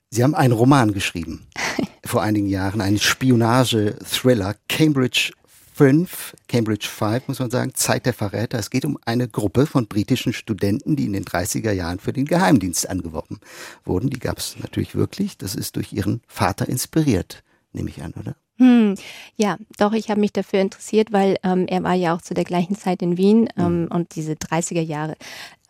[0.09, 1.47] Sie haben einen Roman geschrieben
[2.05, 5.31] vor einigen Jahren, einen Spionage-Thriller, Cambridge
[5.77, 8.57] 5, Cambridge 5 muss man sagen, Zeit der Verräter.
[8.57, 12.25] Es geht um eine Gruppe von britischen Studenten, die in den 30er Jahren für den
[12.25, 13.39] Geheimdienst angeworben
[13.85, 14.09] wurden.
[14.09, 15.37] Die gab es natürlich wirklich.
[15.37, 17.43] Das ist durch ihren Vater inspiriert,
[17.73, 18.35] nehme ich an, oder?
[18.57, 18.95] Hm,
[19.35, 22.43] ja, doch, ich habe mich dafür interessiert, weil ähm, er war ja auch zu der
[22.43, 23.87] gleichen Zeit in Wien ähm, mhm.
[23.89, 25.15] und diese 30er Jahre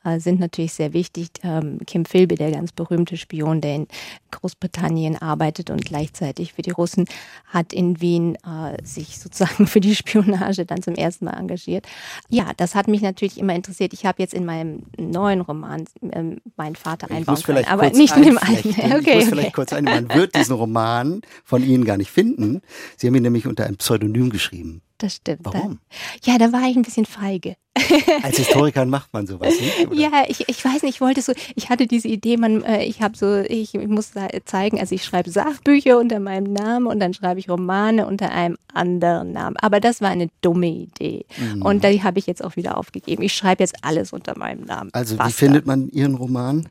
[0.07, 1.29] äh, sind natürlich sehr wichtig.
[1.43, 3.87] Ähm, Kim Philby, der ganz berühmte Spion, der in
[4.31, 7.05] Großbritannien arbeitet und gleichzeitig für die Russen,
[7.45, 11.87] hat in Wien äh, sich sozusagen für die Spionage dann zum ersten Mal engagiert.
[12.29, 13.93] Ja, das hat mich natürlich immer interessiert.
[13.93, 18.23] Ich habe jetzt in meinem neuen Roman ähm, meinen Vater einbauen können, aber nicht in
[18.23, 18.69] dem alten.
[18.69, 19.25] Okay, ich muss okay.
[19.29, 22.61] vielleicht kurz ein, man wird diesen Roman von Ihnen gar nicht finden.
[22.95, 25.41] Sie haben ihn nämlich unter einem Pseudonym geschrieben das stimmt.
[25.43, 25.79] Warum?
[26.23, 27.55] Da, ja, da war ich ein bisschen feige.
[28.23, 29.87] Als Historiker macht man sowas nicht?
[29.87, 29.95] Oder?
[29.95, 33.01] Ja, ich, ich weiß nicht, ich wollte so, ich hatte diese Idee, man, äh, ich
[33.01, 34.13] habe so, ich, ich muss
[34.45, 38.57] zeigen, also ich schreibe Sachbücher unter meinem Namen und dann schreibe ich Romane unter einem
[38.73, 39.57] anderen Namen.
[39.57, 41.25] Aber das war eine dumme Idee.
[41.37, 41.61] Mhm.
[41.61, 43.21] Und die habe ich jetzt auch wieder aufgegeben.
[43.21, 44.89] Ich schreibe jetzt alles unter meinem Namen.
[44.93, 45.29] Also Basta.
[45.29, 46.67] wie findet man Ihren Roman?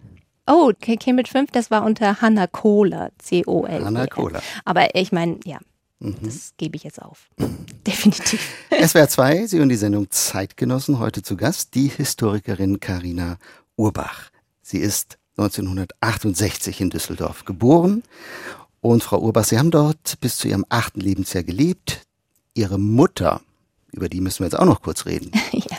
[0.49, 3.81] Oh, Cambridge 5, das war unter Hannah Kohler, C-O-L.
[3.81, 4.41] E Hannah Kohler.
[4.65, 5.59] Aber ich meine, ja,
[5.99, 6.17] Mhm.
[6.23, 7.29] Das gebe ich jetzt auf.
[7.87, 8.41] Definitiv.
[8.71, 13.39] SWR 2, Sie und die Sendung Zeitgenossen, heute zu Gast, die Historikerin Karina
[13.77, 14.31] Urbach.
[14.63, 18.03] Sie ist 1968 in Düsseldorf geboren.
[18.81, 22.03] Und Frau Urbach, Sie haben dort bis zu Ihrem achten Lebensjahr gelebt.
[22.55, 23.43] Ihre Mutter,
[23.93, 25.31] über die müssen wir jetzt auch noch kurz reden.
[25.53, 25.79] ja.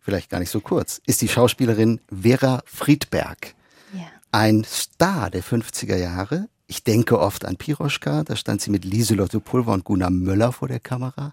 [0.00, 3.54] Vielleicht gar nicht so kurz, ist die Schauspielerin Vera Friedberg.
[3.92, 4.06] Ja.
[4.30, 9.40] Ein Star der 50er Jahre, ich denke oft an Piroschka, da stand sie mit Lieselotte
[9.40, 11.32] Pulver und Gunnar Möller vor der Kamera.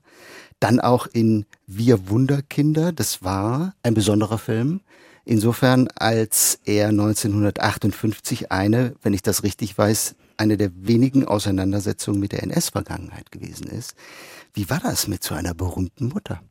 [0.59, 4.81] Dann auch in Wir Wunderkinder, das war ein besonderer Film.
[5.25, 12.31] Insofern, als er 1958 eine, wenn ich das richtig weiß, eine der wenigen Auseinandersetzungen mit
[12.31, 13.95] der NS-Vergangenheit gewesen ist.
[14.53, 16.41] Wie war das mit so einer berühmten Mutter?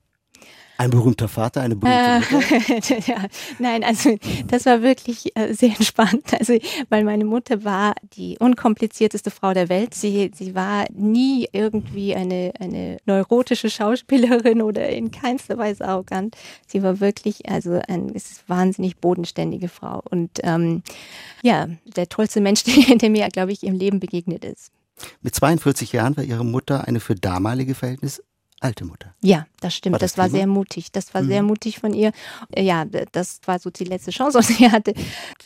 [0.82, 2.98] Ein berühmter Vater, eine berühmte Mutter?
[3.06, 3.26] ja,
[3.60, 4.18] nein, also
[4.48, 6.34] das war wirklich äh, sehr entspannt.
[6.36, 9.94] Also, weil meine Mutter war die unkomplizierteste Frau der Welt.
[9.94, 16.36] Sie, sie war nie irgendwie eine, eine neurotische Schauspielerin oder in keinster Weise arrogant.
[16.66, 18.12] Sie war wirklich also eine
[18.48, 20.02] wahnsinnig bodenständige Frau.
[20.10, 20.82] Und ähm,
[21.44, 22.64] ja, der tollste Mensch,
[23.00, 24.72] der mir, glaube ich, im Leben begegnet ist.
[25.20, 28.24] Mit 42 Jahren war ihre Mutter eine für damalige Verhältnisse
[28.62, 29.14] alte Mutter.
[29.20, 29.94] Ja, das stimmt.
[29.94, 30.92] War das, das war sehr mutig.
[30.92, 31.28] Das war mhm.
[31.28, 32.12] sehr mutig von ihr.
[32.56, 34.94] Ja, das war so die letzte Chance, was sie hatte.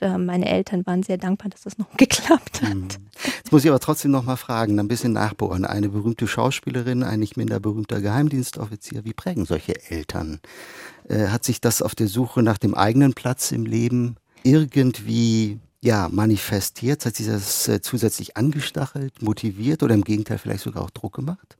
[0.01, 2.75] Äh, meine Eltern waren sehr dankbar, dass das noch geklappt hat.
[2.75, 2.89] Mhm.
[3.25, 5.65] Jetzt muss ich aber trotzdem noch mal fragen, ein bisschen nachbohren.
[5.65, 9.05] Eine berühmte Schauspielerin, ein nicht minder berühmter Geheimdienstoffizier.
[9.05, 10.41] Wie prägen solche Eltern?
[11.09, 16.09] Äh, hat sich das auf der Suche nach dem eigenen Platz im Leben irgendwie ja,
[16.11, 17.07] manifestiert?
[17.07, 21.56] Hat sie das äh, zusätzlich angestachelt, motiviert oder im Gegenteil vielleicht sogar auch Druck gemacht?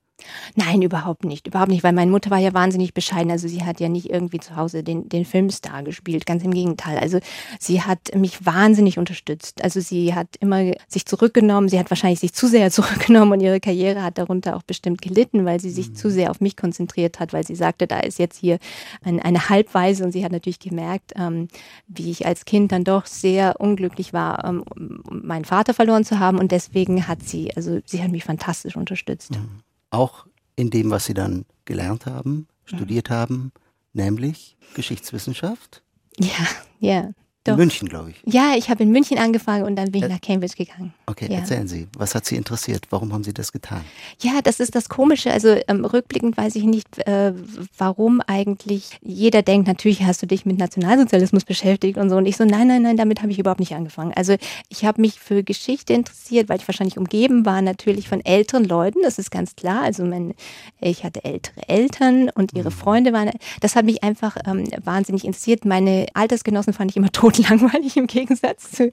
[0.55, 1.47] Nein, überhaupt nicht.
[1.47, 3.31] Überhaupt nicht, weil meine Mutter war ja wahnsinnig bescheiden.
[3.31, 6.99] Also sie hat ja nicht irgendwie zu Hause den, den Filmstar gespielt, ganz im Gegenteil.
[6.99, 7.21] Also
[7.61, 9.63] sie hat mich wahnsinnig unterstützt.
[9.63, 11.69] Also sie hat immer sich zurückgenommen.
[11.69, 15.45] Sie hat wahrscheinlich sich zu sehr zurückgenommen und ihre Karriere hat darunter auch bestimmt gelitten,
[15.45, 15.95] weil sie sich mhm.
[15.97, 18.59] zu sehr auf mich konzentriert hat, weil sie sagte, da ist jetzt hier
[19.05, 21.49] ein, eine Halbweise und sie hat natürlich gemerkt, ähm,
[21.89, 24.65] wie ich als Kind dann doch sehr unglücklich war, ähm,
[25.11, 29.33] meinen Vater verloren zu haben und deswegen hat sie, also sie hat mich fantastisch unterstützt.
[29.33, 33.53] Mhm auch in dem, was Sie dann gelernt haben, studiert haben,
[33.93, 35.83] nämlich Geschichtswissenschaft?
[36.19, 36.47] Ja,
[36.79, 37.11] ja.
[37.47, 37.53] Doch.
[37.53, 38.17] In München, glaube ich.
[38.25, 40.93] Ja, ich habe in München angefangen und dann bin ich nach Cambridge gegangen.
[41.07, 41.39] Okay, ja.
[41.39, 42.87] erzählen Sie, was hat Sie interessiert?
[42.91, 43.83] Warum haben Sie das getan?
[44.21, 45.31] Ja, das ist das Komische.
[45.31, 47.33] Also ähm, rückblickend weiß ich nicht, äh,
[47.79, 52.17] warum eigentlich jeder denkt, natürlich hast du dich mit Nationalsozialismus beschäftigt und so.
[52.17, 54.13] Und ich so, nein, nein, nein, damit habe ich überhaupt nicht angefangen.
[54.15, 54.37] Also
[54.69, 59.01] ich habe mich für Geschichte interessiert, weil ich wahrscheinlich umgeben war natürlich von älteren Leuten,
[59.03, 59.83] das ist ganz klar.
[59.83, 60.35] Also mein,
[60.81, 62.75] ich hatte ältere Eltern und ihre mhm.
[62.75, 63.31] Freunde waren,
[63.61, 65.65] das hat mich einfach ähm, wahnsinnig interessiert.
[65.65, 68.91] Meine Altersgenossen fand ich immer tot langweilig im Gegensatz zu.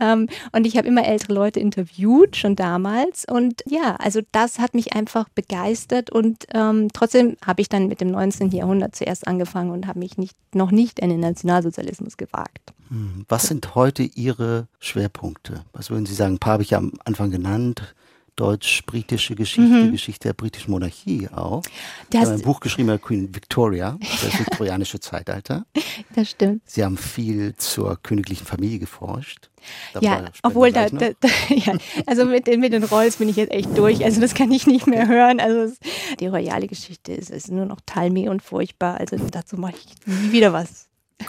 [0.00, 3.24] Ähm, und ich habe immer ältere Leute interviewt, schon damals.
[3.24, 6.10] Und ja, also das hat mich einfach begeistert.
[6.10, 8.50] Und ähm, trotzdem habe ich dann mit dem 19.
[8.50, 12.72] Jahrhundert zuerst angefangen und habe mich nicht, noch nicht in den Nationalsozialismus gewagt.
[12.88, 15.64] Hm, was sind heute Ihre Schwerpunkte?
[15.72, 16.34] Was würden Sie sagen?
[16.34, 17.94] Ein paar habe ich ja am Anfang genannt.
[18.40, 19.92] Deutsch-britische Geschichte, mhm.
[19.92, 21.62] Geschichte der britischen Monarchie auch.
[22.08, 24.38] Das, Sie haben ein Buch geschrieben über Queen Victoria, das ja.
[24.40, 25.66] viktorianische Zeitalter.
[26.14, 26.62] Das stimmt.
[26.64, 29.50] Sie haben viel zur königlichen Familie geforscht.
[29.92, 31.74] Da ja, obwohl da, da, da, ja,
[32.06, 34.02] also mit den, mit den Rolls bin ich jetzt echt durch.
[34.04, 35.40] Also das kann ich nicht mehr hören.
[35.40, 35.78] Also es,
[36.18, 38.98] die royale Geschichte ist, ist nur noch Talmi und furchtbar.
[38.98, 40.88] Also dazu mache ich nie wieder was.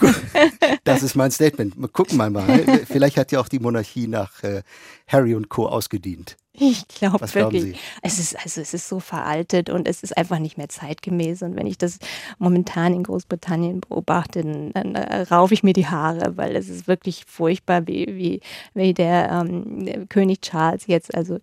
[0.84, 1.76] Das ist mein Statement.
[1.76, 2.64] Wir gucken mal mal.
[2.86, 4.62] Vielleicht hat ja auch die Monarchie nach äh,
[5.06, 5.66] Harry und Co.
[5.66, 6.36] ausgedient.
[6.54, 7.78] Ich glaube wirklich.
[8.02, 11.42] Es ist, also es ist so veraltet und es ist einfach nicht mehr zeitgemäß.
[11.42, 11.98] Und wenn ich das
[12.38, 17.24] momentan in Großbritannien beobachte, dann, äh, raufe ich mir die Haare, weil es ist wirklich
[17.26, 18.40] furchtbar, wie, wie,
[18.74, 21.38] wie der, ähm, König Charles jetzt also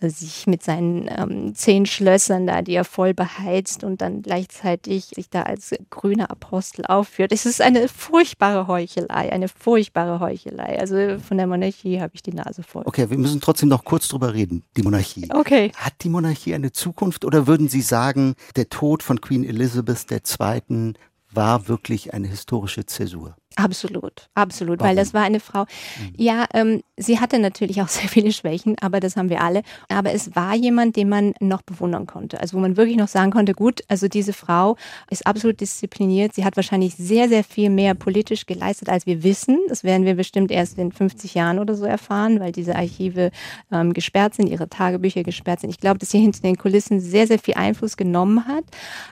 [0.00, 5.28] sich mit seinen ähm, zehn Schlössern da, die er voll beheizt und dann gleichzeitig sich
[5.30, 7.32] da als grüner Apostel aufführt.
[7.32, 10.78] Es ist eine furchtbare Heuchelei, eine furchtbare Heuchelei.
[10.80, 12.82] Also von der Monarchie habe ich die Nase voll.
[12.86, 15.28] Okay, wir müssen trotzdem noch kurz drüber reden reden, die Monarchie.
[15.30, 15.72] Okay.
[15.76, 20.94] Hat die Monarchie eine Zukunft oder würden Sie sagen, der Tod von Queen Elizabeth II.
[21.30, 23.36] war wirklich eine historische Zäsur?
[23.56, 24.88] Absolut, absolut, Warum?
[24.90, 25.62] weil das war eine Frau.
[25.62, 26.12] Mhm.
[26.16, 29.62] Ja, ähm, sie hatte natürlich auch sehr viele Schwächen, aber das haben wir alle.
[29.88, 32.40] Aber es war jemand, den man noch bewundern konnte.
[32.40, 34.76] Also wo man wirklich noch sagen konnte, gut, also diese Frau
[35.10, 36.34] ist absolut diszipliniert.
[36.34, 39.58] Sie hat wahrscheinlich sehr, sehr viel mehr politisch geleistet, als wir wissen.
[39.68, 43.30] Das werden wir bestimmt erst in 50 Jahren oder so erfahren, weil diese Archive
[43.72, 45.70] ähm, gesperrt sind, ihre Tagebücher gesperrt sind.
[45.70, 48.64] Ich glaube, dass sie hinter den Kulissen sehr, sehr viel Einfluss genommen hat.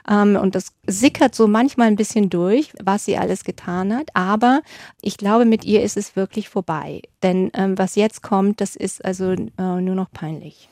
[0.09, 4.09] Ähm, und das sickert so manchmal ein bisschen durch, was sie alles getan hat.
[4.13, 4.61] Aber aber
[5.01, 7.01] ich glaube, mit ihr ist es wirklich vorbei.
[7.23, 10.67] Denn ähm, was jetzt kommt, das ist also äh, nur noch peinlich.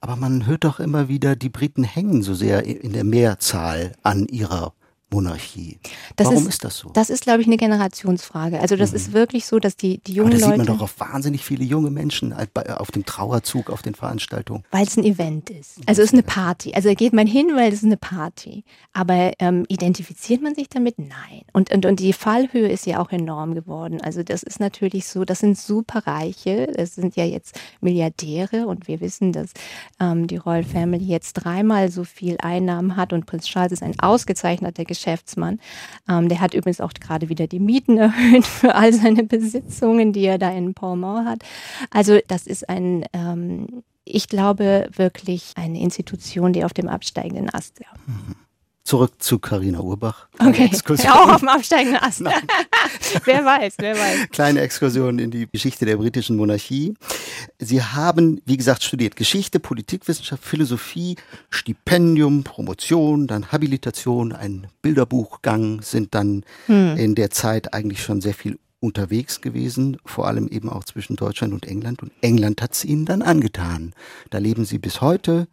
[0.00, 4.26] Aber man hört doch immer wieder, die Briten hängen so sehr in der Mehrzahl an
[4.28, 4.72] ihrer
[5.12, 5.78] Monarchie.
[6.16, 6.90] Das Warum ist, ist, das so?
[6.90, 8.60] Das ist, glaube ich, eine Generationsfrage.
[8.60, 8.96] Also das mhm.
[8.96, 10.44] ist wirklich so, dass die, die jungen Leute...
[10.44, 13.94] Aber da sieht man doch auch wahnsinnig viele junge Menschen auf dem Trauerzug, auf den
[13.94, 14.64] Veranstaltungen.
[14.70, 15.78] Weil es ein Event ist.
[15.86, 16.72] Also es ist eine Party.
[16.74, 18.64] Also da geht man hin, weil es eine Party.
[18.92, 20.98] Aber ähm, identifiziert man sich damit?
[20.98, 21.42] Nein.
[21.52, 24.00] Und, und, und die Fallhöhe ist ja auch enorm geworden.
[24.00, 26.68] Also das ist natürlich so, das sind Superreiche.
[26.76, 29.50] Das sind ja jetzt Milliardäre und wir wissen, dass
[29.98, 33.98] ähm, die Royal Family jetzt dreimal so viel Einnahmen hat und Prinz Charles ist ein
[33.98, 35.58] ausgezeichneter Geschäftsmann Geschäftsmann.
[36.08, 40.24] Ähm, der hat übrigens auch gerade wieder die Mieten erhöht für all seine Besitzungen, die
[40.24, 41.42] er da in Portmont hat.
[41.90, 47.78] Also das ist ein, ähm, ich glaube, wirklich eine Institution, die auf dem absteigenden Ast
[47.78, 47.86] ist.
[47.86, 47.92] Ja.
[48.06, 48.36] Mhm.
[48.82, 50.28] Zurück zu Karina Urbach.
[50.38, 50.64] okay.
[50.64, 51.06] Exkursion.
[51.06, 52.20] Ja, auch auf dem absteigenden Ast.
[53.24, 54.30] wer weiß, wer weiß.
[54.30, 56.94] Kleine Exkursion in die Geschichte der britischen Monarchie.
[57.58, 61.16] Sie haben, wie gesagt, studiert Geschichte, Politikwissenschaft, Philosophie,
[61.50, 66.96] Stipendium, Promotion, dann Habilitation, ein Bilderbuchgang, sind dann hm.
[66.96, 71.52] in der Zeit eigentlich schon sehr viel unterwegs gewesen, vor allem eben auch zwischen Deutschland
[71.52, 72.02] und England.
[72.02, 73.92] Und England hat es ihnen dann angetan.
[74.30, 75.48] Da leben sie bis heute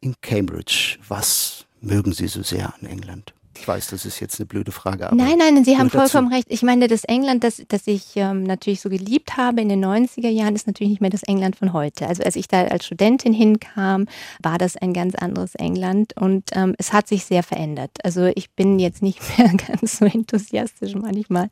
[0.00, 0.98] in Cambridge.
[1.08, 3.35] Was mögen Sie so sehr an England?
[3.58, 5.08] Ich weiß, das ist jetzt eine blöde Frage.
[5.12, 6.46] Nein, nein, Sie haben vollkommen recht.
[6.50, 10.28] Ich meine, das England, das, das ich ähm, natürlich so geliebt habe in den 90er
[10.28, 12.06] Jahren, ist natürlich nicht mehr das England von heute.
[12.06, 14.06] Also als ich da als Studentin hinkam,
[14.42, 17.90] war das ein ganz anderes England und ähm, es hat sich sehr verändert.
[18.04, 21.48] Also ich bin jetzt nicht mehr ganz so enthusiastisch manchmal.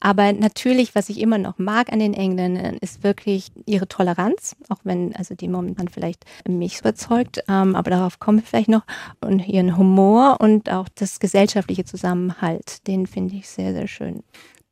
[0.00, 4.78] Aber natürlich, was ich immer noch mag an den Engländern, ist wirklich ihre Toleranz, auch
[4.84, 8.82] wenn also die momentan vielleicht mich überzeugt, ähm, aber darauf komme ich vielleicht noch,
[9.20, 14.22] und ihren Humor und auch das Gesetz gesellschaftliche Zusammenhalt, den finde ich sehr, sehr schön.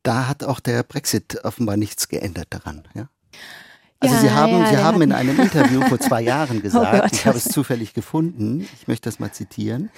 [0.05, 3.09] Da hat auch der Brexit offenbar nichts geändert daran, ja?
[3.99, 7.03] Also ja, Sie haben, ja, Sie haben in einem Interview vor zwei Jahren oh gesagt,
[7.03, 9.91] oh ich habe es zufällig gefunden, ich möchte das mal zitieren.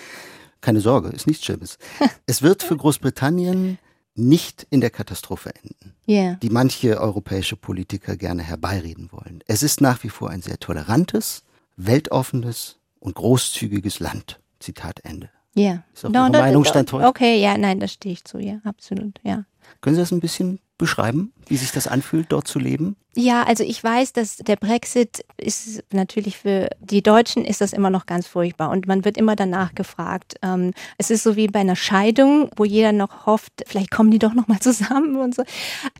[0.62, 1.76] Keine Sorge, ist nichts Schlimmes.
[2.26, 3.78] Es wird für Großbritannien
[4.14, 6.36] nicht in der Katastrophe enden, yeah.
[6.36, 9.40] die manche europäische Politiker gerne herbeireden wollen.
[9.46, 11.42] Es ist nach wie vor ein sehr tolerantes,
[11.76, 14.40] weltoffenes und großzügiges Land.
[14.60, 15.28] Zitat Ende.
[15.54, 15.84] Ja.
[15.94, 17.06] Ist auch no, Ihre Meinung stand heute?
[17.06, 19.44] Okay, ja, nein, da stehe ich zu, ja, absolut, ja.
[19.80, 22.96] Können Sie das ein bisschen beschreiben, wie sich das anfühlt, dort zu leben?
[23.16, 27.90] Ja, also ich weiß, dass der Brexit ist natürlich für die Deutschen ist das immer
[27.90, 30.34] noch ganz furchtbar und man wird immer danach gefragt.
[30.42, 34.18] Ähm, es ist so wie bei einer Scheidung, wo jeder noch hofft, vielleicht kommen die
[34.18, 35.44] doch noch mal zusammen und so.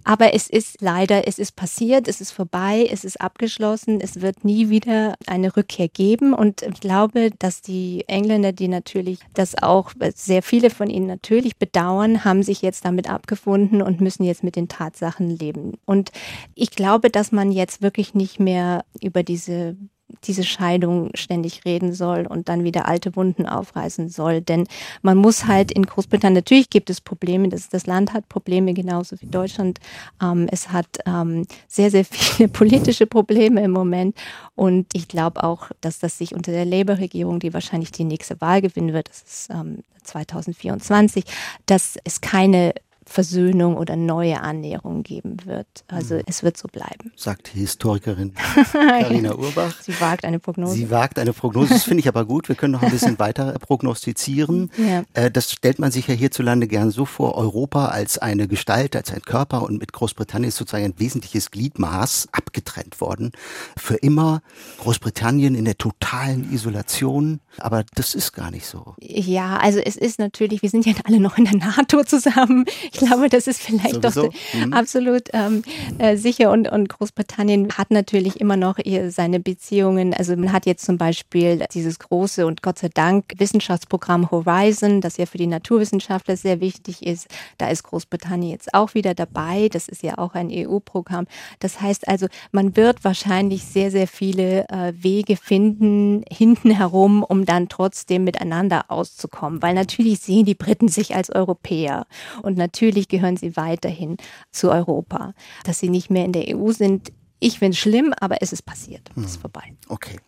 [0.03, 4.45] Aber es ist leider, es ist passiert, es ist vorbei, es ist abgeschlossen, es wird
[4.45, 9.93] nie wieder eine Rückkehr geben und ich glaube, dass die Engländer, die natürlich das auch
[10.17, 14.57] sehr viele von ihnen natürlich bedauern, haben sich jetzt damit abgefunden und müssen jetzt mit
[14.57, 15.75] den Tatsachen leben.
[15.85, 16.11] Und
[16.55, 19.77] ich glaube, dass man jetzt wirklich nicht mehr über diese
[20.23, 24.41] diese Scheidung ständig reden soll und dann wieder alte Wunden aufreißen soll.
[24.41, 24.67] Denn
[25.03, 29.21] man muss halt in Großbritannien, natürlich gibt es Probleme, das, das Land hat Probleme genauso
[29.21, 29.81] wie Deutschland.
[30.23, 34.17] Ähm, es hat ähm, sehr, sehr viele politische Probleme im Moment.
[34.55, 38.63] Und ich glaube auch, dass das sich unter der Labour-Regierung, die wahrscheinlich die nächste Wahl
[38.63, 41.25] gewinnen wird, das ist ähm, 2024,
[41.67, 42.75] dass es keine
[43.07, 45.67] Versöhnung oder neue Annäherung geben wird.
[45.89, 46.23] Also mhm.
[46.27, 47.13] es wird so bleiben.
[47.17, 48.33] Sagt die Historikerin
[48.73, 49.81] Karina Urbach.
[49.83, 50.75] Sie wagt eine Prognose.
[50.75, 52.49] Sie wagt eine Prognose, das finde ich aber gut.
[52.49, 54.71] Wir können noch ein bisschen weiter prognostizieren.
[54.77, 55.03] Ja.
[55.15, 59.13] Äh, das stellt man sich ja hierzulande gern so vor, Europa als eine Gestalt, als
[59.13, 63.33] ein Körper und mit Großbritannien ist sozusagen ein wesentliches Gliedmaß abgetrennt worden.
[63.77, 64.41] Für immer
[64.79, 67.41] Großbritannien in der totalen Isolation.
[67.59, 68.95] Aber das ist gar nicht so.
[69.01, 72.65] Ja, also es ist natürlich, wir sind ja alle noch in der NATO zusammen.
[72.95, 74.29] Ich glaube, das ist vielleicht Sowieso?
[74.29, 74.73] doch mhm.
[74.73, 75.63] absolut ähm,
[75.99, 76.53] äh, sicher.
[76.53, 80.15] Und, und Großbritannien hat natürlich immer noch ihr, seine Beziehungen.
[80.15, 85.17] Also man hat jetzt zum Beispiel dieses große und Gott sei Dank Wissenschaftsprogramm Horizon, das
[85.17, 87.27] ja für die Naturwissenschaftler sehr wichtig ist.
[87.59, 89.69] Da ist Großbritannien jetzt auch wieder dabei.
[89.69, 91.27] Das ist ja auch ein EU-Programm.
[91.59, 97.45] Das heißt also, man wird wahrscheinlich sehr, sehr viele äh, Wege finden, hinten herum, um
[97.45, 99.63] dann trotzdem miteinander auszukommen.
[99.63, 102.07] Weil natürlich sehen die Briten sich als Europäer.
[102.43, 104.19] Und natürlich natürlich gehören sie weiterhin
[104.51, 105.33] zu Europa.
[105.65, 108.63] Dass sie nicht mehr in der EU sind, ich finde es schlimm, aber es ist
[108.63, 109.11] passiert.
[109.17, 109.41] Es ist hm.
[109.41, 109.73] vorbei.
[109.89, 110.19] Okay.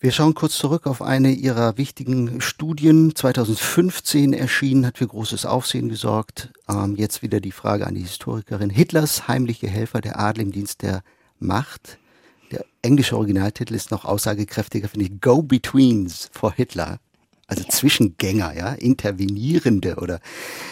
[0.00, 3.14] Wir schauen kurz zurück auf eine Ihrer wichtigen Studien.
[3.14, 6.52] 2015 erschienen, hat für großes Aufsehen gesorgt.
[6.68, 8.70] Ähm, jetzt wieder die Frage an die Historikerin.
[8.70, 11.02] Hitlers heimliche Helfer, der Adel im Dienst der
[11.38, 11.98] Macht.
[12.50, 15.20] Der englische Originaltitel ist noch aussagekräftiger, finde ich.
[15.20, 17.00] Go-Betweens for Hitler
[17.48, 20.20] also Zwischengänger, ja, Intervenierende oder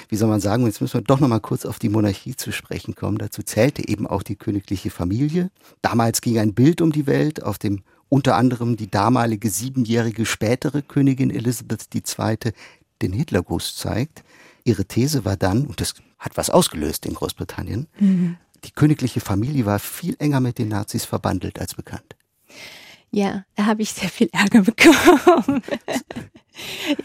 [0.09, 2.95] wie soll man sagen, jetzt müssen wir doch nochmal kurz auf die Monarchie zu sprechen
[2.95, 3.17] kommen.
[3.17, 5.51] Dazu zählte eben auch die königliche Familie.
[5.81, 10.83] Damals ging ein Bild um die Welt, auf dem unter anderem die damalige siebenjährige spätere
[10.83, 12.53] Königin Elisabeth II.
[13.03, 14.23] den Hitlergruß zeigt.
[14.65, 18.37] Ihre These war dann, und das hat was ausgelöst in Großbritannien, mhm.
[18.65, 22.17] die königliche Familie war viel enger mit den Nazis verbandelt als bekannt.
[23.11, 25.63] Ja, da habe ich sehr viel Ärger bekommen.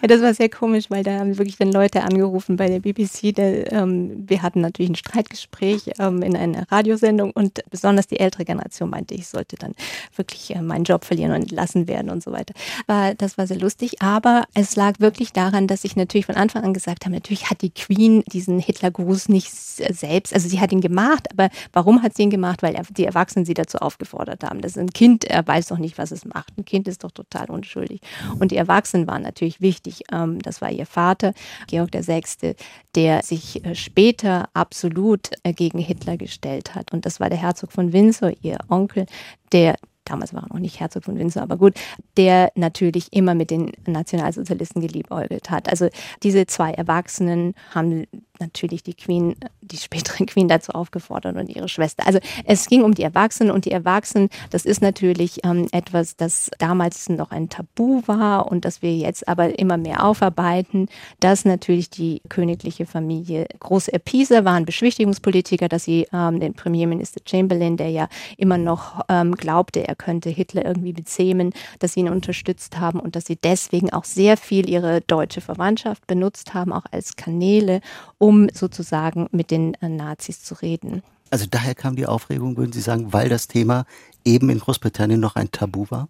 [0.01, 3.33] Ja, das war sehr komisch, weil da haben wirklich dann Leute angerufen bei der BBC.
[3.35, 8.45] Der, ähm, wir hatten natürlich ein Streitgespräch ähm, in einer Radiosendung und besonders die ältere
[8.45, 9.73] Generation meinte, ich sollte dann
[10.15, 12.53] wirklich äh, meinen Job verlieren und entlassen werden und so weiter.
[12.87, 16.63] War, das war sehr lustig, aber es lag wirklich daran, dass ich natürlich von Anfang
[16.63, 20.81] an gesagt habe, natürlich hat die Queen diesen Hitlergruß nicht selbst, also sie hat ihn
[20.81, 22.63] gemacht, aber warum hat sie ihn gemacht?
[22.63, 24.61] Weil die Erwachsenen sie dazu aufgefordert haben.
[24.61, 26.57] Das ist ein Kind, er weiß doch nicht, was es macht.
[26.57, 28.01] Ein Kind ist doch total unschuldig.
[28.39, 30.03] Und die Erwachsenen waren natürlich natürlich wichtig.
[30.11, 31.33] Ähm, das war ihr Vater,
[31.67, 32.55] Georg VI.,
[32.95, 36.93] der sich äh, später absolut äh, gegen Hitler gestellt hat.
[36.93, 39.05] Und das war der Herzog von Windsor, ihr Onkel,
[39.51, 39.75] der
[40.05, 41.75] damals war er noch nicht Herzog von Windsor, aber gut,
[42.17, 45.69] der natürlich immer mit den Nationalsozialisten geliebäugelt hat.
[45.69, 45.89] Also
[46.23, 48.07] diese zwei Erwachsenen haben
[48.41, 52.05] natürlich die Queen, die spätere Queen dazu aufgefordert und ihre Schwester.
[52.05, 56.51] Also es ging um die Erwachsenen und die Erwachsenen, das ist natürlich ähm, etwas, das
[56.59, 60.87] damals noch ein Tabu war und das wir jetzt aber immer mehr aufarbeiten,
[61.19, 67.77] dass natürlich die königliche Familie große Erpieser waren, Beschwichtigungspolitiker, dass sie ähm, den Premierminister Chamberlain,
[67.77, 72.79] der ja immer noch ähm, glaubte, er könnte Hitler irgendwie bezähmen, dass sie ihn unterstützt
[72.79, 77.15] haben und dass sie deswegen auch sehr viel ihre deutsche Verwandtschaft benutzt haben, auch als
[77.15, 77.81] Kanäle,
[78.17, 81.03] um um sozusagen mit den äh, Nazis zu reden.
[81.31, 83.85] Also daher kam die Aufregung, würden Sie sagen, weil das Thema
[84.23, 86.07] eben in Großbritannien noch ein Tabu war?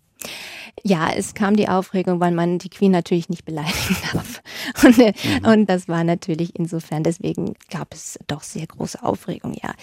[0.84, 4.44] Ja, es kam die Aufregung, weil man die Queen natürlich nicht beleidigen darf.
[4.84, 5.46] Und, äh, mhm.
[5.48, 9.74] und, das war natürlich insofern, deswegen gab es doch sehr große Aufregung, ja.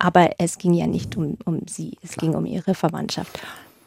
[0.00, 2.20] Aber es ging ja nicht um, um sie, es Klar.
[2.20, 3.38] ging um ihre Verwandtschaft.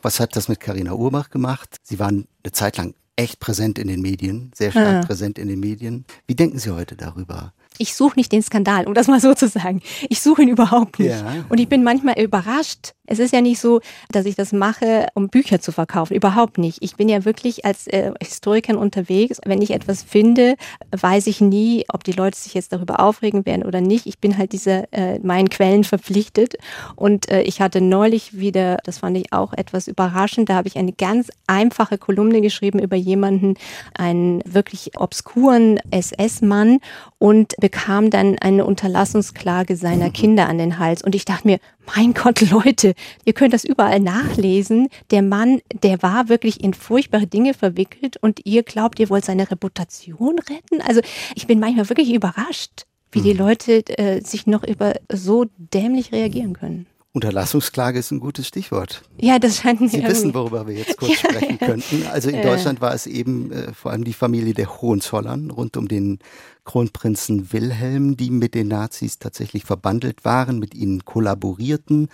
[0.01, 1.75] Was hat das mit Karina Urbach gemacht?
[1.83, 5.01] Sie waren eine Zeit lang echt präsent in den Medien, sehr stark ja.
[5.01, 6.05] präsent in den Medien.
[6.25, 7.51] Wie denken Sie heute darüber?
[7.79, 9.81] Ich suche nicht den Skandal, um das mal so zu sagen.
[10.09, 11.11] Ich suche ihn überhaupt nicht.
[11.11, 11.45] Ja.
[11.49, 12.93] Und ich bin manchmal überrascht.
[13.09, 13.79] Es ist ja nicht so,
[14.11, 16.13] dass ich das mache, um Bücher zu verkaufen.
[16.13, 16.79] Überhaupt nicht.
[16.81, 19.39] Ich bin ja wirklich als äh, Historikerin unterwegs.
[19.45, 20.55] Wenn ich etwas finde,
[20.91, 24.07] weiß ich nie, ob die Leute sich jetzt darüber aufregen werden oder nicht.
[24.07, 26.55] Ich bin halt diese äh, meinen Quellen verpflichtet.
[26.95, 30.77] Und äh, ich hatte neulich wieder, das fand ich auch etwas überraschend, da habe ich
[30.77, 33.55] eine ganz einfache Kolumne geschrieben über jemanden,
[33.97, 36.79] einen wirklich obskuren SS-Mann
[37.19, 41.03] und bekam dann eine Unterlassungsklage seiner Kinder an den Hals.
[41.03, 41.59] Und ich dachte mir,
[41.97, 42.93] mein Gott, Leute,
[43.25, 44.87] ihr könnt das überall nachlesen.
[45.11, 49.51] Der Mann, der war wirklich in furchtbare Dinge verwickelt und ihr glaubt, ihr wollt seine
[49.51, 50.81] Reputation retten?
[50.81, 51.01] Also
[51.35, 53.39] ich bin manchmal wirklich überrascht, wie die mhm.
[53.39, 56.85] Leute äh, sich noch über so dämlich reagieren können.
[57.17, 59.01] Unterlassungsklage ist ein gutes Stichwort.
[59.19, 61.31] Ja, das scheint mir Sie wissen, worüber wir jetzt kurz ja.
[61.31, 62.05] sprechen könnten.
[62.05, 65.87] Also in Deutschland war es eben äh, vor allem die Familie der Hohenzollern rund um
[65.87, 66.19] den
[66.63, 72.09] Kronprinzen Wilhelm, die mit den Nazis tatsächlich verbandelt waren, mit ihnen kollaborierten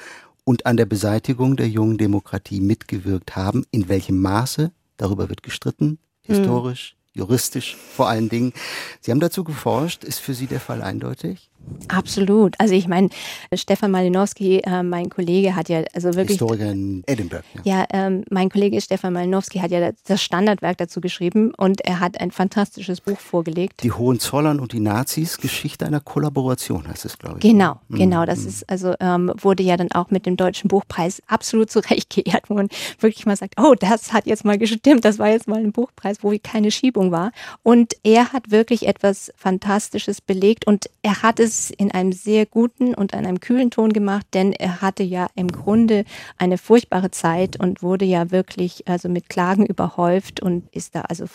[0.46, 3.66] und an der Beseitigung der jungen Demokratie mitgewirkt haben.
[3.72, 4.72] In welchem Maße?
[4.96, 6.36] Darüber wird gestritten, hm.
[6.36, 7.20] historisch, hm.
[7.20, 8.54] juristisch vor allen Dingen.
[9.02, 10.06] Sie haben dazu geforscht.
[10.06, 11.50] Ist für Sie der Fall eindeutig?
[11.88, 12.56] Absolut.
[12.60, 13.10] Also ich meine,
[13.54, 16.40] Stefan Malinowski, äh, mein Kollege, hat ja also wirklich.
[16.40, 17.44] Historiker in Edinburgh.
[17.64, 22.00] Ja, ja ähm, mein Kollege Stefan Malinowski hat ja das Standardwerk dazu geschrieben und er
[22.00, 23.84] hat ein fantastisches Buch vorgelegt.
[23.84, 27.42] Die Hohenzollern und die Nazis, Geschichte einer Kollaboration heißt es, glaube ich.
[27.42, 27.98] Genau, mhm.
[27.98, 28.26] genau.
[28.26, 28.48] Das mhm.
[28.48, 32.56] ist also ähm, wurde ja dann auch mit dem Deutschen Buchpreis absolut zurecht geehrt, wo
[32.56, 35.72] man wirklich mal sagt, oh, das hat jetzt mal gestimmt, das war jetzt mal ein
[35.72, 37.32] Buchpreis, wo keine Schiebung war.
[37.62, 42.46] Und er hat wirklich etwas Fantastisches belegt und er hat es es in einem sehr
[42.46, 46.06] guten und an einem kühlen Ton gemacht, denn er hatte ja im Grunde
[46.38, 51.26] eine furchtbare Zeit und wurde ja wirklich also mit Klagen überhäuft und ist da also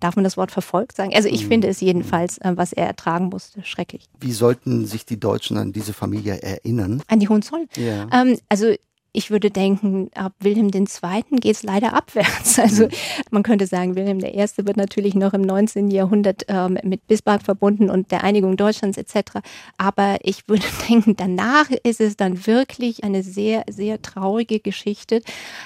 [0.00, 1.14] darf man das Wort verfolgt sagen?
[1.14, 1.48] Also ich mhm.
[1.48, 4.08] finde es jedenfalls, äh, was er ertragen musste, schrecklich.
[4.20, 7.02] Wie sollten sich die Deutschen an diese Familie erinnern?
[7.08, 7.68] An die Hohenzollern?
[7.76, 8.08] Ja.
[8.12, 8.74] Ähm, also
[9.14, 11.38] ich würde denken, ab Wilhelm II.
[11.40, 12.60] geht es leider abwärts.
[12.72, 12.90] Also mhm.
[13.30, 14.46] man könnte sagen, Wilhelm I.
[14.56, 15.90] wird natürlich noch im 19.
[15.90, 19.40] Jahrhundert ähm, mit Bismarck verbunden und der Einigung Deutschlands etc.
[19.76, 25.22] Aber ich würde denken, danach ist es dann wirklich eine sehr, sehr traurige Geschichte.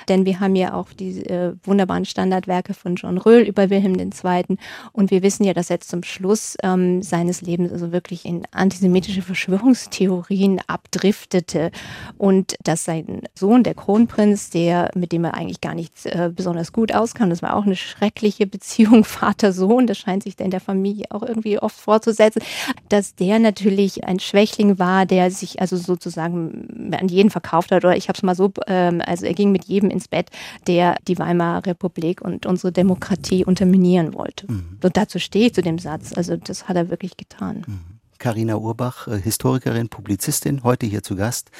[0.09, 4.57] Denn wir haben ja auch die äh, wunderbaren Standardwerke von John Röhl über Wilhelm II.
[4.93, 9.23] Und wir wissen ja, dass er zum Schluss ähm, seines Lebens also wirklich in antisemitische
[9.23, 11.71] Verschwörungstheorien abdriftete
[12.17, 16.73] und dass sein Sohn, der Kronprinz, der, mit dem er eigentlich gar nicht äh, besonders
[16.73, 17.31] gut auskam.
[17.31, 19.87] Das war auch eine schreckliche Beziehung Vater-Sohn.
[19.87, 22.43] Das scheint sich in der Familie auch irgendwie oft fortzusetzen,
[22.89, 27.85] dass der natürlich ein Schwächling war, der sich also sozusagen an jeden verkauft hat.
[27.85, 30.31] Oder ich habe es mal so, ähm, also er ging mit jedem ins Bett,
[30.67, 34.51] der die Weimarer Republik und unsere Demokratie unterminieren wollte.
[34.51, 34.79] Mhm.
[34.83, 36.13] Und dazu stehe ich zu dem Satz.
[36.17, 37.65] Also das hat er wirklich getan.
[37.67, 37.97] Mhm.
[38.19, 41.51] Carina Urbach, äh, Historikerin, Publizistin, heute hier zu Gast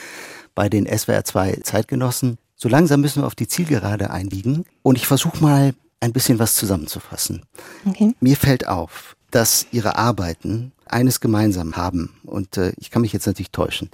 [0.57, 2.39] bei den SWR 2 Zeitgenossen.
[2.57, 6.55] So langsam müssen wir auf die Zielgerade einbiegen und ich versuche mal ein bisschen was
[6.55, 7.45] zusammenzufassen.
[7.85, 8.15] Okay.
[8.19, 13.27] Mir fällt auf, dass Ihre Arbeiten eines gemeinsam haben und äh, ich kann mich jetzt
[13.27, 13.91] natürlich täuschen.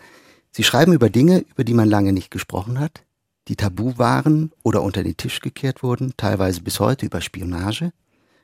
[0.53, 3.03] Sie schreiben über Dinge, über die man lange nicht gesprochen hat,
[3.49, 7.93] die tabu waren oder unter den Tisch gekehrt wurden, teilweise bis heute über Spionage,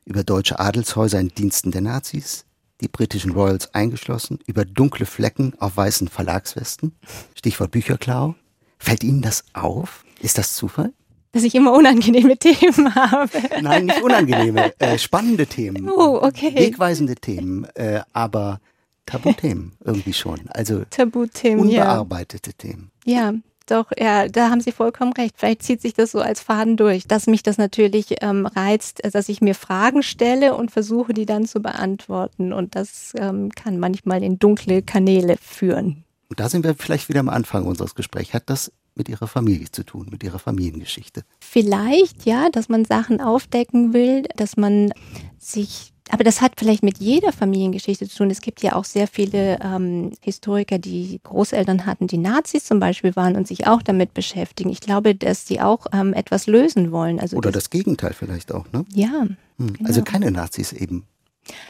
[0.05, 2.47] über deutsche Adelshäuser in Diensten der Nazis,
[2.81, 6.97] die britischen Royals eingeschlossen, über dunkle Flecken auf weißen Verlagswesten.
[7.35, 8.35] Stichwort Bücherklau.
[8.79, 10.05] Fällt Ihnen das auf?
[10.20, 10.93] Ist das Zufall?
[11.33, 13.39] Dass ich immer unangenehme Themen habe.
[13.61, 15.89] Nein, nicht unangenehme, äh, spannende Themen.
[15.89, 16.55] Oh, okay.
[16.55, 18.61] Wegweisende Themen, äh, aber
[19.07, 20.49] Tabuthemen irgendwie schon.
[20.51, 22.55] Also Tabuthemen, unbearbeitete ja.
[22.57, 22.91] Themen.
[23.05, 23.35] Ja,
[23.71, 25.35] doch, ja, da haben Sie vollkommen recht.
[25.37, 29.29] Vielleicht zieht sich das so als Faden durch, dass mich das natürlich ähm, reizt, dass
[29.29, 32.53] ich mir Fragen stelle und versuche, die dann zu beantworten.
[32.53, 36.05] Und das ähm, kann manchmal in dunkle Kanäle führen.
[36.29, 38.35] Und da sind wir vielleicht wieder am Anfang unseres Gesprächs.
[38.35, 41.23] Hat das mit ihrer Familie zu tun, mit ihrer Familiengeschichte?
[41.41, 44.93] Vielleicht, ja, dass man Sachen aufdecken will, dass man
[45.39, 48.30] sich aber das hat vielleicht mit jeder Familiengeschichte zu tun.
[48.30, 53.16] Es gibt ja auch sehr viele ähm, Historiker, die Großeltern hatten, die Nazis zum Beispiel
[53.16, 54.70] waren und sich auch damit beschäftigen.
[54.70, 57.20] Ich glaube, dass die auch ähm, etwas lösen wollen.
[57.20, 58.84] Also Oder das, das, Gegenteil vielleicht auch, ne?
[58.92, 59.26] Ja.
[59.59, 59.74] Hm.
[59.74, 59.88] Genau.
[59.88, 61.04] Also keine Nazis eben.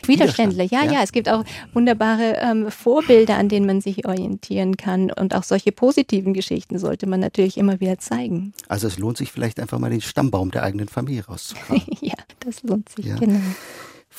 [0.04, 4.76] Widerständler, ja, ja, ja, Es gibt auch wunderbare ähm, Vorbilder, an denen man sich orientieren
[4.76, 5.10] kann.
[5.10, 8.52] Und auch solche positiven Geschichten sollte man natürlich immer wieder zeigen.
[8.68, 11.82] Also es lohnt sich vielleicht einfach mal den Stammbaum der eigenen Familie rauszukramen.
[12.00, 13.16] ja, das lohnt sich, ja.
[13.16, 13.40] genau.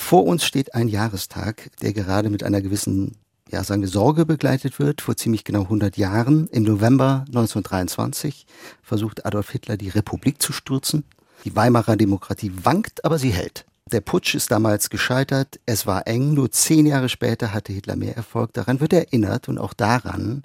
[0.02, 3.18] Vor uns steht ein Jahrestag, der gerade mit einer gewissen,
[3.52, 5.02] ja, sagen wir, Sorge begleitet wird.
[5.02, 8.48] Vor ziemlich genau 100 Jahren, im November 1923,
[8.82, 11.04] versucht Adolf Hitler die Republik zu stürzen.
[11.46, 13.66] Die Weimarer Demokratie wankt, aber sie hält.
[13.92, 18.16] Der Putsch ist damals gescheitert, es war eng, nur zehn Jahre später hatte Hitler mehr
[18.16, 18.54] Erfolg.
[18.54, 20.44] Daran wird erinnert und auch daran,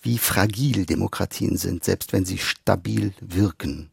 [0.00, 3.90] wie fragil Demokratien sind, selbst wenn sie stabil wirken.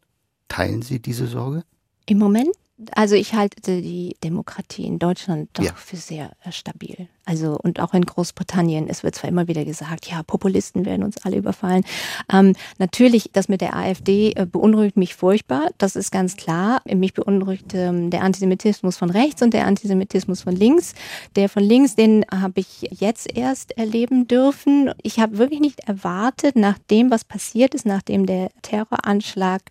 [0.48, 1.64] Teilen Sie diese Sorge?
[2.06, 2.54] Im Moment
[2.92, 5.74] also ich halte die Demokratie in Deutschland doch ja.
[5.74, 7.08] für sehr äh, stabil.
[7.26, 11.24] Also und auch in Großbritannien, es wird zwar immer wieder gesagt, ja, Populisten werden uns
[11.24, 11.84] alle überfallen.
[12.30, 16.82] Ähm, natürlich, das mit der AfD äh, beunruhigt mich furchtbar, das ist ganz klar.
[16.84, 20.94] Mich beunruhigt ähm, der Antisemitismus von rechts und der Antisemitismus von links.
[21.34, 24.90] Der von links, den habe ich jetzt erst erleben dürfen.
[25.02, 29.62] Ich habe wirklich nicht erwartet, nach dem, was passiert ist, nachdem der Terroranschlag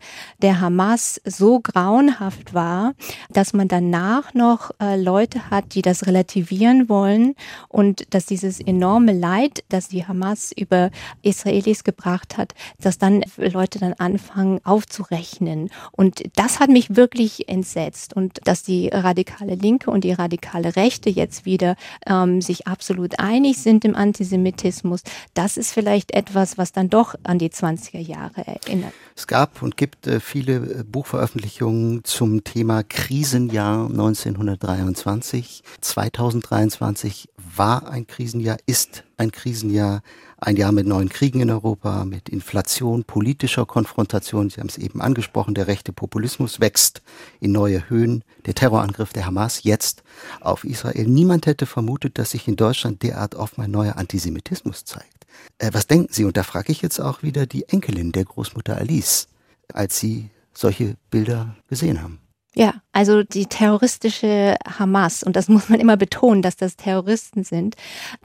[0.42, 2.94] der Hamas so grauenhaft war,
[3.30, 7.36] dass man danach noch äh, Leute hat, die das relativieren wollen
[7.70, 10.92] und dass dieses enorme Leid, das die Hamas über
[11.22, 15.70] Israelis gebracht hat, dass dann Leute dann anfangen aufzurechnen.
[15.92, 18.14] Und das hat mich wirklich entsetzt.
[18.14, 21.76] Und dass die radikale Linke und die radikale Rechte jetzt wieder
[22.06, 25.02] ähm, sich absolut einig sind im Antisemitismus,
[25.34, 28.94] das ist vielleicht etwas, was dann doch an die 20er Jahre erinnert.
[29.16, 35.64] Es gab und gibt äh, viele äh, Buchveröffentlichungen zum Thema Krisenjahr 1923.
[35.82, 40.02] 2023 war ein Krisenjahr, ist ein Krisenjahr,
[40.38, 44.50] ein Jahr mit neuen Kriegen in Europa, mit Inflation, politischer Konfrontation.
[44.50, 47.02] Sie haben es eben angesprochen, der rechte Populismus wächst
[47.40, 48.24] in neue Höhen.
[48.46, 50.04] Der Terrorangriff der Hamas jetzt
[50.42, 51.08] auf Israel.
[51.08, 55.26] Niemand hätte vermutet, dass sich in Deutschland derart oft ein neuer Antisemitismus zeigt.
[55.58, 56.26] Äh, was denken Sie?
[56.26, 59.28] Und da frage ich jetzt auch wieder die Enkelin der Großmutter Alice,
[59.74, 62.23] als Sie solche Bilder gesehen haben.
[62.56, 67.76] Ja, also die terroristische Hamas, und das muss man immer betonen, dass das Terroristen sind.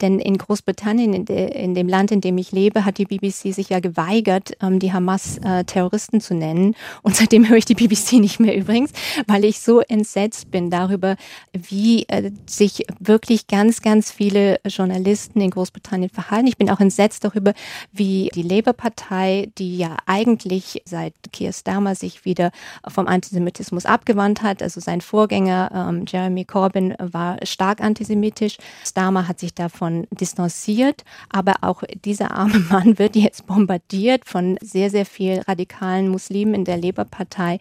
[0.01, 3.51] Denn in Großbritannien, in, de, in dem Land, in dem ich lebe, hat die BBC
[3.51, 6.75] sich ja geweigert, ähm, die Hamas äh, Terroristen zu nennen.
[7.01, 8.91] Und seitdem höre ich die BBC nicht mehr übrigens,
[9.25, 11.15] weil ich so entsetzt bin darüber,
[11.51, 16.45] wie äh, sich wirklich ganz, ganz viele Journalisten in Großbritannien verhalten.
[16.45, 17.53] Ich bin auch entsetzt darüber,
[17.91, 22.51] wie die Labour-Partei, die ja eigentlich seit Keir Starmer sich wieder
[22.87, 24.61] vom Antisemitismus abgewandt abgewandt hat.
[24.61, 28.57] Also sein Vorgänger ähm, Jeremy Corbyn war stark antisemitisch.
[28.85, 34.89] Starmer hat sich davon distanziert, aber auch dieser arme Mann wird jetzt bombardiert von sehr,
[34.89, 37.59] sehr vielen radikalen Muslimen in der Labour-Partei,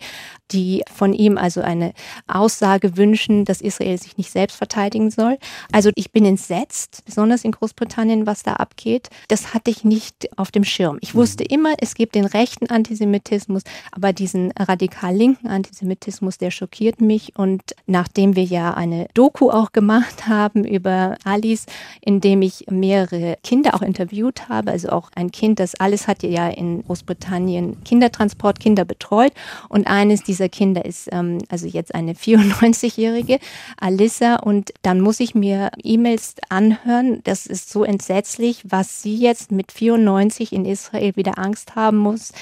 [0.50, 1.92] die von ihm also eine
[2.26, 5.38] Aussage wünschen, dass Israel sich nicht selbst verteidigen soll.
[5.72, 9.08] Also ich bin entsetzt, besonders in Großbritannien, was da abgeht.
[9.28, 10.98] Das hatte ich nicht auf dem Schirm.
[11.00, 16.50] Ich wusste immer, es gibt den rechten Antisemitismus, aber diesen radikal linken Antisemitismus, der sehr
[16.50, 17.36] schockiert mich.
[17.36, 21.66] Und nachdem wir ja eine Doku auch gemacht haben über Alice,
[22.00, 26.22] in dem ich mehrere Kinder auch interviewt habe, also auch ein Kind, das alles hat
[26.22, 29.32] ja in Großbritannien Kindertransport, Kinder betreut.
[29.68, 33.38] Und eines dieser Kinder ist ähm, also jetzt eine 94-jährige
[33.78, 34.36] Alissa.
[34.36, 37.20] Und dann muss ich mir E-Mails anhören.
[37.24, 42.32] Das ist so entsetzlich, was sie jetzt mit 94 in Israel wieder Angst haben muss,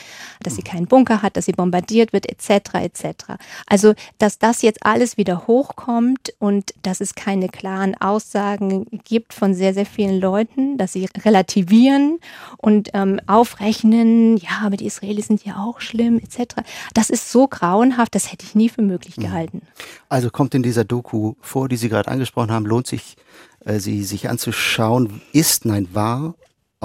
[0.42, 2.74] dass sie keinen Bunker hat, dass sie bombardiert wird, etc.
[2.74, 3.06] etc.
[3.66, 9.54] Also dass das jetzt alles wieder hochkommt und dass es keine klaren Aussagen gibt von
[9.54, 12.18] sehr, sehr vielen Leuten, dass sie relativieren
[12.58, 16.56] und ähm, aufrechnen, ja, aber die Israelis sind ja auch schlimm, etc.
[16.94, 19.22] Das ist so grauenhaft, das hätte ich nie für möglich mhm.
[19.22, 19.62] gehalten.
[20.08, 23.16] Also kommt in dieser Doku vor, die Sie gerade angesprochen haben, lohnt sich,
[23.64, 26.34] äh, sie sich anzuschauen, ist, nein, war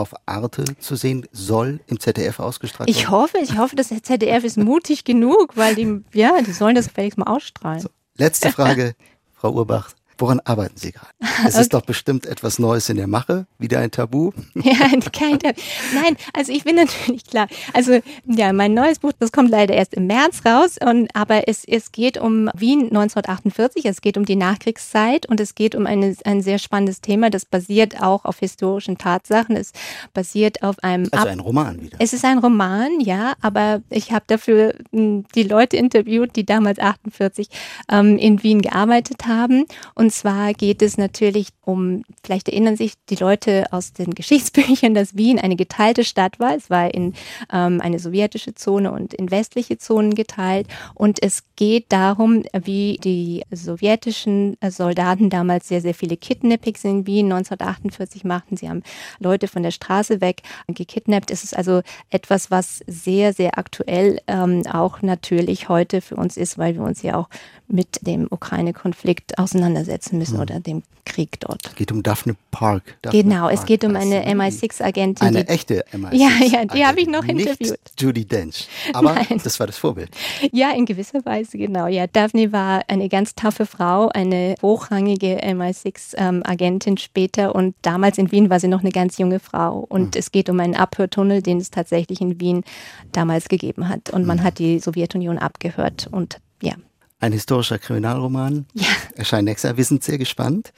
[0.01, 2.97] auf Arte zu sehen, soll im ZDF ausgestrahlt werden?
[2.97, 6.87] Ich hoffe, ich hoffe, das ZDF ist mutig genug, weil die, ja, die sollen das
[6.87, 7.81] vielleicht mal ausstrahlen.
[7.81, 8.95] So, letzte Frage,
[9.33, 9.91] Frau Urbach.
[10.21, 11.11] Woran arbeiten Sie gerade?
[11.43, 11.61] Es okay.
[11.61, 14.31] ist doch bestimmt etwas Neues in der Mache, wieder ein Tabu.
[14.53, 14.75] Ja,
[15.11, 15.59] kein Tabu.
[15.95, 17.47] Nein, also ich bin natürlich klar.
[17.73, 21.65] Also ja, mein neues Buch, das kommt leider erst im März raus, und, aber es,
[21.65, 26.15] es geht um Wien 1948, es geht um die Nachkriegszeit und es geht um eine,
[26.25, 29.55] ein sehr spannendes Thema, das basiert auch auf historischen Tatsachen.
[29.55, 29.71] Es
[30.13, 31.07] basiert auf einem...
[31.11, 31.97] Also ein Roman wieder.
[31.99, 36.77] Es ist ein Roman, ja, aber ich habe dafür hm, die Leute interviewt, die damals
[36.77, 37.49] 48
[37.91, 39.65] ähm, in Wien gearbeitet haben
[39.95, 44.93] und und zwar geht es natürlich um, vielleicht erinnern sich die Leute aus den Geschichtsbüchern,
[44.93, 46.53] dass Wien eine geteilte Stadt war.
[46.53, 47.13] Es war in
[47.49, 50.67] ähm, eine sowjetische Zone und in westliche Zonen geteilt.
[50.95, 57.31] Und es geht darum, wie die sowjetischen Soldaten damals sehr, sehr viele Kidnappings in Wien
[57.31, 58.57] 1948 machten.
[58.57, 58.83] Sie haben
[59.19, 61.31] Leute von der Straße weg gekidnappt.
[61.31, 66.57] Es ist also etwas, was sehr, sehr aktuell ähm, auch natürlich heute für uns ist,
[66.57, 67.29] weil wir uns ja auch
[67.69, 70.41] mit dem Ukraine-Konflikt auseinandersetzen müssen mhm.
[70.41, 71.65] oder dem Krieg dort.
[71.65, 72.95] Es geht um Daphne Park.
[73.01, 73.53] Daphne genau, Park.
[73.53, 75.27] es geht um eine MI6-Agentin.
[75.27, 76.13] Eine echte MI6.
[76.13, 77.59] Ja, ja, die habe ich noch interviewt.
[77.59, 78.67] Nicht Judy Dench.
[78.93, 79.41] Aber Nein.
[79.43, 80.09] das war das Vorbild.
[80.51, 81.87] Ja, in gewisser Weise, genau.
[81.87, 88.49] Ja, Daphne war eine ganz taffe Frau, eine hochrangige MI6-Agentin später und damals in Wien
[88.49, 89.85] war sie noch eine ganz junge Frau.
[89.89, 90.19] Und mhm.
[90.19, 92.63] es geht um einen Abhörtunnel, den es tatsächlich in Wien
[93.11, 94.09] damals gegeben hat.
[94.11, 94.43] Und man mhm.
[94.43, 96.73] hat die Sowjetunion abgehört und ja,
[97.21, 98.65] ein historischer Kriminalroman.
[98.73, 98.87] Ja.
[99.15, 99.77] Erscheint nächstes Jahr.
[99.77, 100.73] Wir sind sehr gespannt.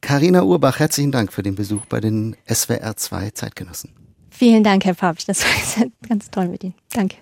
[0.00, 3.90] Karina Urbach, herzlichen Dank für den Besuch bei den SWR 2 Zeitgenossen.
[4.30, 5.26] Vielen Dank, Herr Fabsch.
[5.26, 6.74] Das war ganz toll mit Ihnen.
[6.92, 7.18] Danke.